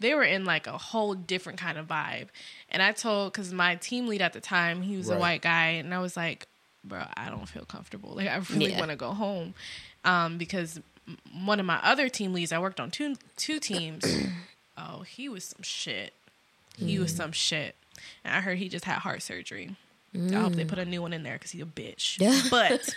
They 0.00 0.14
were 0.14 0.22
in 0.22 0.44
like 0.44 0.66
a 0.66 0.78
whole 0.78 1.14
different 1.14 1.58
kind 1.58 1.76
of 1.78 1.86
vibe. 1.88 2.28
And 2.70 2.82
I 2.82 2.92
told 2.92 3.32
because 3.32 3.52
my 3.52 3.74
team 3.76 4.06
lead 4.06 4.22
at 4.22 4.32
the 4.32 4.40
time, 4.40 4.82
he 4.82 4.96
was 4.96 5.08
a 5.08 5.18
white 5.18 5.42
guy, 5.42 5.68
and 5.70 5.92
I 5.94 5.98
was 5.98 6.16
like, 6.16 6.46
bro, 6.84 7.02
I 7.16 7.28
don't 7.30 7.48
feel 7.48 7.64
comfortable. 7.64 8.14
Like 8.14 8.28
I 8.28 8.36
really 8.50 8.70
Yeah. 8.72 8.78
want 8.78 8.90
to 8.90 8.96
go 8.96 9.10
home. 9.12 9.54
Um, 10.04 10.38
because 10.38 10.80
one 11.42 11.58
of 11.58 11.66
my 11.66 11.80
other 11.82 12.08
team 12.08 12.32
leads, 12.32 12.52
I 12.52 12.58
worked 12.58 12.78
on 12.80 12.90
two 12.90 13.16
two 13.36 13.58
teams. 13.58 14.04
oh, 14.78 15.00
he 15.02 15.28
was 15.28 15.44
some 15.44 15.62
shit. 15.62 16.12
He 16.76 16.98
was 17.00 17.12
some 17.12 17.32
shit. 17.32 17.74
And 18.24 18.32
I 18.36 18.40
heard 18.40 18.58
he 18.58 18.68
just 18.68 18.84
had 18.84 18.98
heart 18.98 19.22
surgery. 19.22 19.74
I 20.14 20.34
hope 20.40 20.54
they 20.54 20.64
put 20.64 20.78
a 20.78 20.84
new 20.84 21.02
one 21.02 21.12
in 21.12 21.22
there 21.24 21.34
because 21.34 21.50
he's 21.50 21.62
a 21.62 21.66
bitch. 21.66 22.18
Yeah. 22.20 22.40
but 22.50 22.94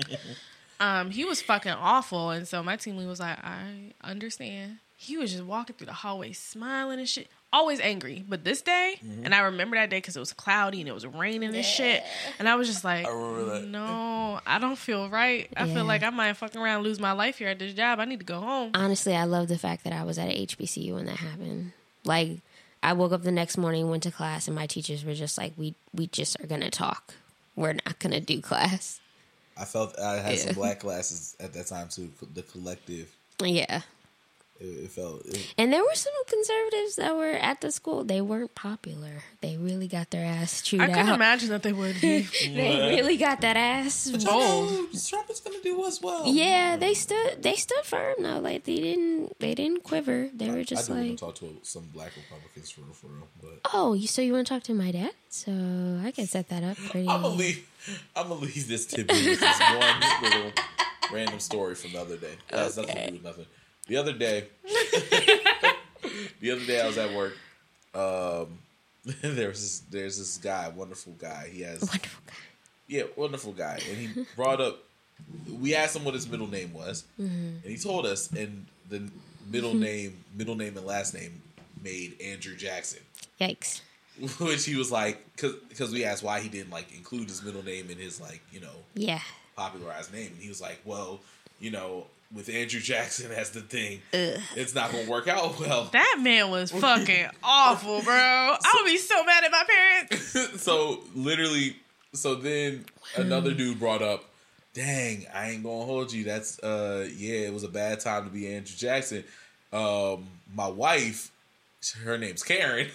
um, 0.80 1.10
he 1.10 1.24
was 1.24 1.40
fucking 1.42 1.72
awful, 1.72 2.30
and 2.30 2.46
so 2.48 2.62
my 2.62 2.76
team 2.76 2.96
lead 2.96 3.06
was 3.06 3.20
like, 3.20 3.38
"I 3.44 3.92
understand." 4.02 4.78
He 5.02 5.16
was 5.16 5.32
just 5.32 5.44
walking 5.44 5.76
through 5.76 5.86
the 5.86 5.94
hallway, 5.94 6.34
smiling 6.34 6.98
and 6.98 7.08
shit, 7.08 7.28
always 7.54 7.80
angry. 7.80 8.22
But 8.28 8.44
this 8.44 8.60
day, 8.60 8.96
mm-hmm. 9.02 9.24
and 9.24 9.34
I 9.34 9.38
remember 9.40 9.76
that 9.76 9.88
day 9.88 9.96
because 9.96 10.14
it 10.14 10.20
was 10.20 10.34
cloudy 10.34 10.80
and 10.80 10.88
it 10.90 10.92
was 10.92 11.06
raining 11.06 11.54
and 11.54 11.64
shit, 11.64 12.02
and 12.38 12.46
I 12.46 12.54
was 12.56 12.68
just 12.68 12.84
like, 12.84 13.06
I 13.06 13.62
"No, 13.66 14.40
I 14.46 14.58
don't 14.58 14.76
feel 14.76 15.08
right. 15.08 15.48
I 15.56 15.64
Yeah. 15.64 15.72
feel 15.74 15.84
like 15.86 16.02
I 16.02 16.10
might 16.10 16.34
fucking 16.34 16.60
around 16.60 16.74
and 16.76 16.84
lose 16.84 17.00
my 17.00 17.12
life 17.12 17.38
here 17.38 17.48
at 17.48 17.58
this 17.58 17.72
job. 17.72 17.98
I 17.98 18.04
need 18.04 18.18
to 18.18 18.26
go 18.26 18.40
home." 18.40 18.72
Honestly, 18.74 19.16
I 19.16 19.24
love 19.24 19.48
the 19.48 19.56
fact 19.56 19.84
that 19.84 19.94
I 19.94 20.04
was 20.04 20.18
at 20.18 20.28
a 20.28 20.32
HBCU 20.38 20.94
when 20.94 21.06
that 21.06 21.16
happened. 21.16 21.72
Like, 22.04 22.40
I 22.82 22.92
woke 22.92 23.12
up 23.12 23.22
the 23.22 23.32
next 23.32 23.56
morning, 23.56 23.88
went 23.88 24.02
to 24.02 24.10
class, 24.10 24.48
and 24.48 24.54
my 24.54 24.66
teachers 24.66 25.02
were 25.02 25.14
just 25.14 25.38
like, 25.38 25.54
"We 25.56 25.74
we 25.94 26.08
just 26.08 26.38
are 26.42 26.46
gonna 26.46 26.70
talk. 26.70 27.14
We're 27.56 27.72
not 27.72 27.98
gonna 28.00 28.20
do 28.20 28.42
class." 28.42 29.00
I 29.56 29.64
felt 29.64 29.98
I 29.98 30.18
had 30.18 30.32
Yeah. 30.36 30.44
some 30.44 30.54
black 30.56 30.80
classes 30.80 31.36
at 31.40 31.54
that 31.54 31.68
time 31.68 31.88
too. 31.88 32.12
The 32.34 32.42
collective. 32.42 33.08
Yeah. 33.42 33.80
It, 34.60 34.84
it 34.84 34.90
felt. 34.90 35.24
It, 35.26 35.54
And 35.56 35.72
there 35.72 35.82
were 35.82 35.94
some 35.94 36.12
conservatives 36.26 36.96
that 36.96 37.16
were 37.16 37.32
at 37.32 37.62
the 37.62 37.72
school. 37.72 38.04
They 38.04 38.20
weren't 38.20 38.54
popular. 38.54 39.22
They 39.40 39.56
really 39.56 39.88
got 39.88 40.10
their 40.10 40.24
ass 40.24 40.60
chewed 40.60 40.82
out. 40.82 40.90
I 40.90 40.92
couldn't 40.92 41.14
imagine 41.14 41.48
that 41.48 41.62
they 41.62 41.72
would 41.72 42.00
be. 42.00 42.28
They 42.50 42.96
really 42.96 43.16
got 43.16 43.40
that 43.40 43.56
ass. 43.56 44.10
Oh. 44.26 44.88
Trump 45.08 45.30
is 45.30 45.40
gonna 45.40 45.62
do 45.62 45.86
as 45.86 46.00
well. 46.02 46.26
Yeah, 46.26 46.76
they 46.76 46.94
stood. 46.94 47.42
They 47.42 47.54
stood 47.54 47.84
firm 47.84 48.16
though. 48.20 48.38
Like 48.38 48.64
they 48.64 48.76
didn't. 48.76 49.38
They 49.38 49.54
didn't 49.54 49.82
quiver. 49.82 50.28
They 50.34 50.50
were 50.50 50.58
I 50.58 50.64
just 50.64 50.88
do 50.88 50.94
want 50.94 51.08
like, 51.08 51.18
to 51.18 51.24
talk 51.24 51.34
to 51.36 51.56
some 51.62 51.84
black 51.94 52.12
Republicans 52.16 52.70
for 52.70 52.82
real, 52.82 52.92
for 52.92 53.06
real. 53.06 53.28
But 53.40 53.60
"Oh, 53.72 53.94
you 53.94 54.06
so 54.06 54.20
you 54.20 54.32
want 54.32 54.46
to 54.46 54.54
talk 54.54 54.62
to 54.64 54.74
my 54.74 54.90
dad? 54.90 55.12
So 55.28 55.52
I 56.04 56.10
can 56.10 56.26
set 56.26 56.48
that 56.48 56.62
up 56.62 56.76
pretty." 56.76 57.08
I'm 57.08 57.22
gonna 57.22 57.34
leave. 57.34 57.66
I'm 58.14 58.28
gonna 58.28 58.40
leave 58.40 58.68
this 58.68 58.86
tidbit 58.86 59.16
with 59.16 59.40
this 59.40 59.60
one 59.60 60.00
little 60.22 60.52
random 61.12 61.40
story 61.40 61.74
from 61.74 61.92
the 61.92 62.00
other 62.00 62.16
day. 62.16 62.34
It 62.50 62.54
has 62.54 62.76
nothing 62.76 62.96
to 62.96 63.06
do 63.06 63.12
with 63.14 63.24
nothing. 63.24 63.46
The 63.90 63.96
other 63.96 64.12
day, 64.12 64.44
the 66.40 66.52
other 66.52 66.64
day 66.64 66.80
I 66.80 66.86
was 66.86 66.96
at 66.96 67.12
work 67.12 67.36
um, 67.92 68.58
there's 69.20 69.60
this 69.60 69.78
there's 69.90 70.16
this 70.16 70.36
guy, 70.38 70.68
wonderful 70.68 71.12
guy. 71.18 71.48
He 71.52 71.62
has 71.62 71.80
Wonderful 71.80 72.22
guy. 72.24 72.32
yeah, 72.86 73.02
wonderful 73.16 73.52
guy, 73.52 73.80
and 73.88 73.98
he 73.98 74.24
brought 74.36 74.60
up. 74.60 74.78
We 75.58 75.74
asked 75.74 75.96
him 75.96 76.04
what 76.04 76.14
his 76.14 76.28
middle 76.28 76.46
name 76.46 76.72
was, 76.72 77.02
and 77.18 77.60
he 77.64 77.76
told 77.76 78.06
us, 78.06 78.30
and 78.30 78.64
the 78.88 79.10
middle 79.50 79.74
name, 79.74 80.22
middle 80.36 80.54
name, 80.54 80.76
and 80.76 80.86
last 80.86 81.12
name 81.12 81.42
made 81.82 82.14
Andrew 82.22 82.54
Jackson. 82.54 83.00
Yikes. 83.40 83.80
Which 84.38 84.66
he 84.66 84.76
was 84.76 84.92
like, 84.92 85.18
because 85.34 85.90
we 85.90 86.04
asked 86.04 86.22
why 86.22 86.38
he 86.38 86.48
didn't 86.48 86.70
like 86.70 86.94
include 86.96 87.28
his 87.28 87.42
middle 87.42 87.64
name 87.64 87.90
in 87.90 87.98
his 87.98 88.20
like 88.20 88.40
you 88.52 88.60
know 88.60 88.84
Yeah. 88.94 89.18
popularized 89.56 90.12
name, 90.12 90.28
and 90.32 90.40
he 90.40 90.48
was 90.48 90.60
like, 90.60 90.80
well, 90.84 91.18
you 91.58 91.72
know, 91.72 92.06
with 92.32 92.48
Andrew 92.48 92.80
Jackson 92.80 93.32
as 93.32 93.50
the 93.50 93.60
thing, 93.60 94.00
it's 94.12 94.74
not 94.74 94.92
gonna 94.92 95.08
work 95.10 95.26
out 95.26 95.58
well. 95.58 95.84
That 95.92 96.18
man 96.20 96.50
was 96.50 96.70
fucking 96.70 97.26
awful, 97.42 98.02
bro. 98.02 98.14
I 98.14 98.74
would 98.76 98.86
be 98.86 98.98
so 98.98 99.24
mad 99.24 99.44
at 99.44 99.50
my 99.50 99.64
parents. 99.66 100.62
so 100.62 101.00
literally, 101.14 101.76
so 102.12 102.36
then 102.36 102.84
another 103.16 103.52
dude 103.52 103.80
brought 103.80 104.02
up, 104.02 104.24
"Dang, 104.74 105.26
I 105.34 105.50
ain't 105.50 105.64
gonna 105.64 105.84
hold 105.84 106.12
you. 106.12 106.24
That's 106.24 106.58
uh, 106.60 107.08
yeah, 107.16 107.46
it 107.46 107.52
was 107.52 107.64
a 107.64 107.68
bad 107.68 108.00
time 108.00 108.24
to 108.24 108.30
be 108.30 108.52
Andrew 108.52 108.76
Jackson. 108.76 109.24
Um, 109.72 110.26
my 110.54 110.68
wife, 110.68 111.30
her 112.04 112.16
name's 112.16 112.42
Karen, 112.44 112.88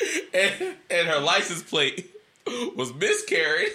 and 0.34 0.76
and 0.90 1.08
her 1.08 1.20
license 1.20 1.62
plate 1.62 2.10
was 2.76 2.92
Miss 2.94 3.24
Karen. 3.24 3.68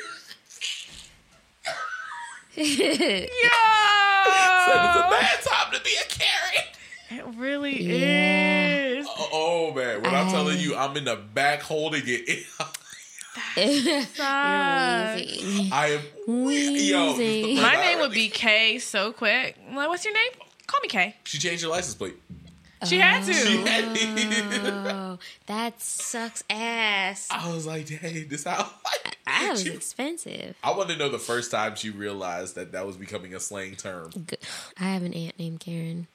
Yo, 2.55 2.65
Said 2.65 3.29
it's 4.67 4.97
a 4.97 5.09
bad 5.09 5.41
time 5.43 5.73
to 5.73 5.81
be 5.83 5.91
a 6.01 6.07
Karen. 6.09 6.67
it 7.11 7.25
really 7.39 7.81
Yeah. 7.83 8.99
is. 8.99 9.07
Oh, 9.09 9.29
oh, 9.31 9.73
man, 9.73 10.01
when 10.01 10.13
I'm 10.13 10.29
telling 10.29 10.59
you, 10.59 10.75
I'm 10.75 10.95
in 10.97 11.05
the 11.05 11.15
back 11.15 11.61
holding 11.61 12.03
it. 12.05 12.45
Sucks. 13.55 14.17
I 15.71 15.87
am 15.87 16.01
yo. 16.27 17.15
My 17.61 17.75
name 17.75 17.99
would 17.99 18.11
be 18.11 18.29
Kay. 18.29 18.79
So 18.79 19.11
quick. 19.13 19.57
I'm 19.69 19.75
like, 19.75 19.89
what's 19.89 20.05
your 20.05 20.13
name? 20.13 20.31
Call 20.67 20.79
me 20.81 20.87
Kay. 20.87 21.15
She 21.23 21.37
changed 21.39 21.63
her 21.63 21.69
license 21.69 21.95
plate. 21.95 22.15
She 22.85 22.99
had 22.99 23.23
to. 23.25 23.33
She 23.33 23.59
oh, 23.59 23.65
had 23.65 23.91
me. 23.91 24.69
Oh, 24.69 25.19
that 25.47 25.81
sucks 25.81 26.43
ass. 26.49 27.27
I 27.31 27.53
was 27.53 27.65
like, 27.65 27.87
dang, 27.87 28.27
this 28.27 28.43
how. 28.43 28.69
That 29.25 29.51
was 29.51 29.63
She- 29.63 29.71
expensive. 29.71 30.55
I 30.63 30.71
want 30.71 30.89
to 30.89 30.97
know 30.97 31.07
the 31.09 31.17
first 31.17 31.49
time 31.49 31.75
she 31.75 31.89
realized 31.89 32.55
that 32.55 32.73
that 32.73 32.85
was 32.85 32.97
becoming 32.97 33.33
a 33.33 33.39
slang 33.39 33.75
term. 33.75 34.11
I 34.77 34.83
have 34.83 35.01
an 35.03 35.13
aunt 35.13 35.39
named 35.39 35.61
Karen. 35.61 36.07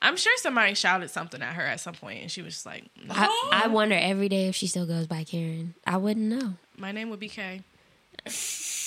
I'm 0.00 0.16
sure 0.16 0.34
somebody 0.38 0.74
shouted 0.74 1.10
something 1.10 1.42
at 1.42 1.54
her 1.54 1.62
at 1.62 1.80
some 1.80 1.94
point, 1.94 2.22
and 2.22 2.30
she 2.30 2.40
was 2.42 2.54
just 2.54 2.66
like, 2.66 2.84
I, 3.10 3.62
I 3.64 3.68
wonder 3.68 3.94
every 3.94 4.28
day 4.28 4.48
if 4.48 4.56
she 4.56 4.66
still 4.66 4.86
goes 4.86 5.06
by 5.06 5.24
Karen. 5.24 5.74
I 5.86 5.98
wouldn't 5.98 6.26
know. 6.26 6.54
"My 6.78 6.92
name 6.92 7.10
would 7.10 7.20
be 7.20 7.28
Kay." 7.28 7.62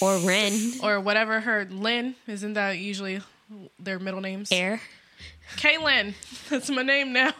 Or 0.01 0.17
Ren. 0.19 0.73
or 0.83 0.99
whatever 0.99 1.39
her 1.39 1.65
Lynn 1.65 2.15
isn't 2.27 2.53
that 2.53 2.77
usually 2.77 3.21
their 3.79 3.99
middle 3.99 4.21
names? 4.21 4.51
Air. 4.51 4.81
Kaylin. 5.57 6.13
That's 6.49 6.69
my 6.69 6.81
name 6.83 7.13
now. 7.13 7.33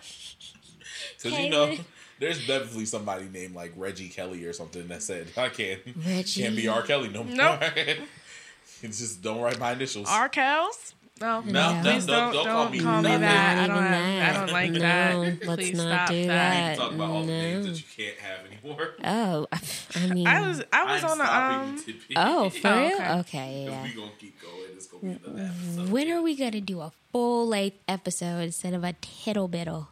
Because, 1.22 1.38
you 1.40 1.50
know, 1.50 1.76
there's 2.20 2.46
definitely 2.48 2.86
somebody 2.86 3.26
named 3.26 3.56
like 3.56 3.74
Reggie 3.76 4.10
Kelly 4.10 4.46
or 4.46 4.54
something 4.54 4.88
that 4.88 5.04
said, 5.04 5.28
I 5.38 5.50
can't, 5.50 5.82
Reggie. 6.06 6.44
can't 6.44 6.56
be 6.56 6.68
R. 6.68 6.82
Kelly 6.82 7.10
no 7.10 7.24
more. 7.24 7.36
Nope. 7.36 7.62
it's 8.82 9.00
just 9.00 9.22
don't 9.22 9.42
write 9.42 9.60
my 9.60 9.74
initials. 9.74 10.08
Arkels? 10.08 10.94
No. 11.22 11.42
no, 11.42 11.52
No. 11.52 11.74
no, 11.76 11.82
Please 11.82 12.06
don't, 12.06 12.32
don't, 12.34 12.46
don't 12.46 12.46
call 12.46 12.70
me 12.70 12.80
call 12.80 13.02
me 13.02 13.10
that. 13.18 13.58
I 13.58 13.68
don't, 13.68 13.76
even 13.78 13.92
have, 13.92 14.36
I 14.36 14.40
don't 14.40 14.54
like 14.54 14.72
No, 14.72 14.80
that. 14.80 15.46
let's 15.48 15.62
Please 15.62 15.78
not 15.78 15.84
stop 16.06 16.10
do 16.10 16.28
that. 16.28 16.28
that. 16.28 16.78
Talk 16.78 16.92
about 16.94 17.10
all 17.10 17.22
the 17.22 17.28
names 17.28 17.66
that 17.66 17.78
you 17.78 18.06
can't 18.06 18.18
have 18.20 18.46
anymore. 18.46 18.90
Oh, 19.04 19.48
I 19.96 20.08
mean. 20.14 20.26
I 20.28 20.48
was 20.48 20.64
I 20.72 20.94
was 20.94 21.04
I'm 21.04 21.10
on 21.12 21.18
the 21.18 21.26
stopping 21.26 21.70
um 21.70 21.76
the 21.76 21.82
tidbit. 21.84 22.18
Oh, 22.18 22.50
for 22.50 22.68
Oh, 22.70 22.78
real? 22.88 22.94
okay. 22.96 23.12
Okay, 23.20 23.66
yeah. 23.70 23.84
we 23.84 23.94
gonna 23.94 24.12
keep 24.18 24.42
going. 24.42 24.54
It's 24.92 25.02
gonna 25.02 25.20
be 25.20 25.30
another 25.30 25.52
episode. 25.52 25.90
When 25.92 26.10
are 26.12 26.22
we 26.22 26.36
gonna 26.36 26.62
do 26.62 26.82
a 26.82 26.92
full 27.12 27.48
length 27.48 27.78
episode 27.88 28.40
instead 28.42 28.74
of 28.74 28.84
a 28.84 28.94
tittle 29.02 29.48
biddle? 29.48 29.90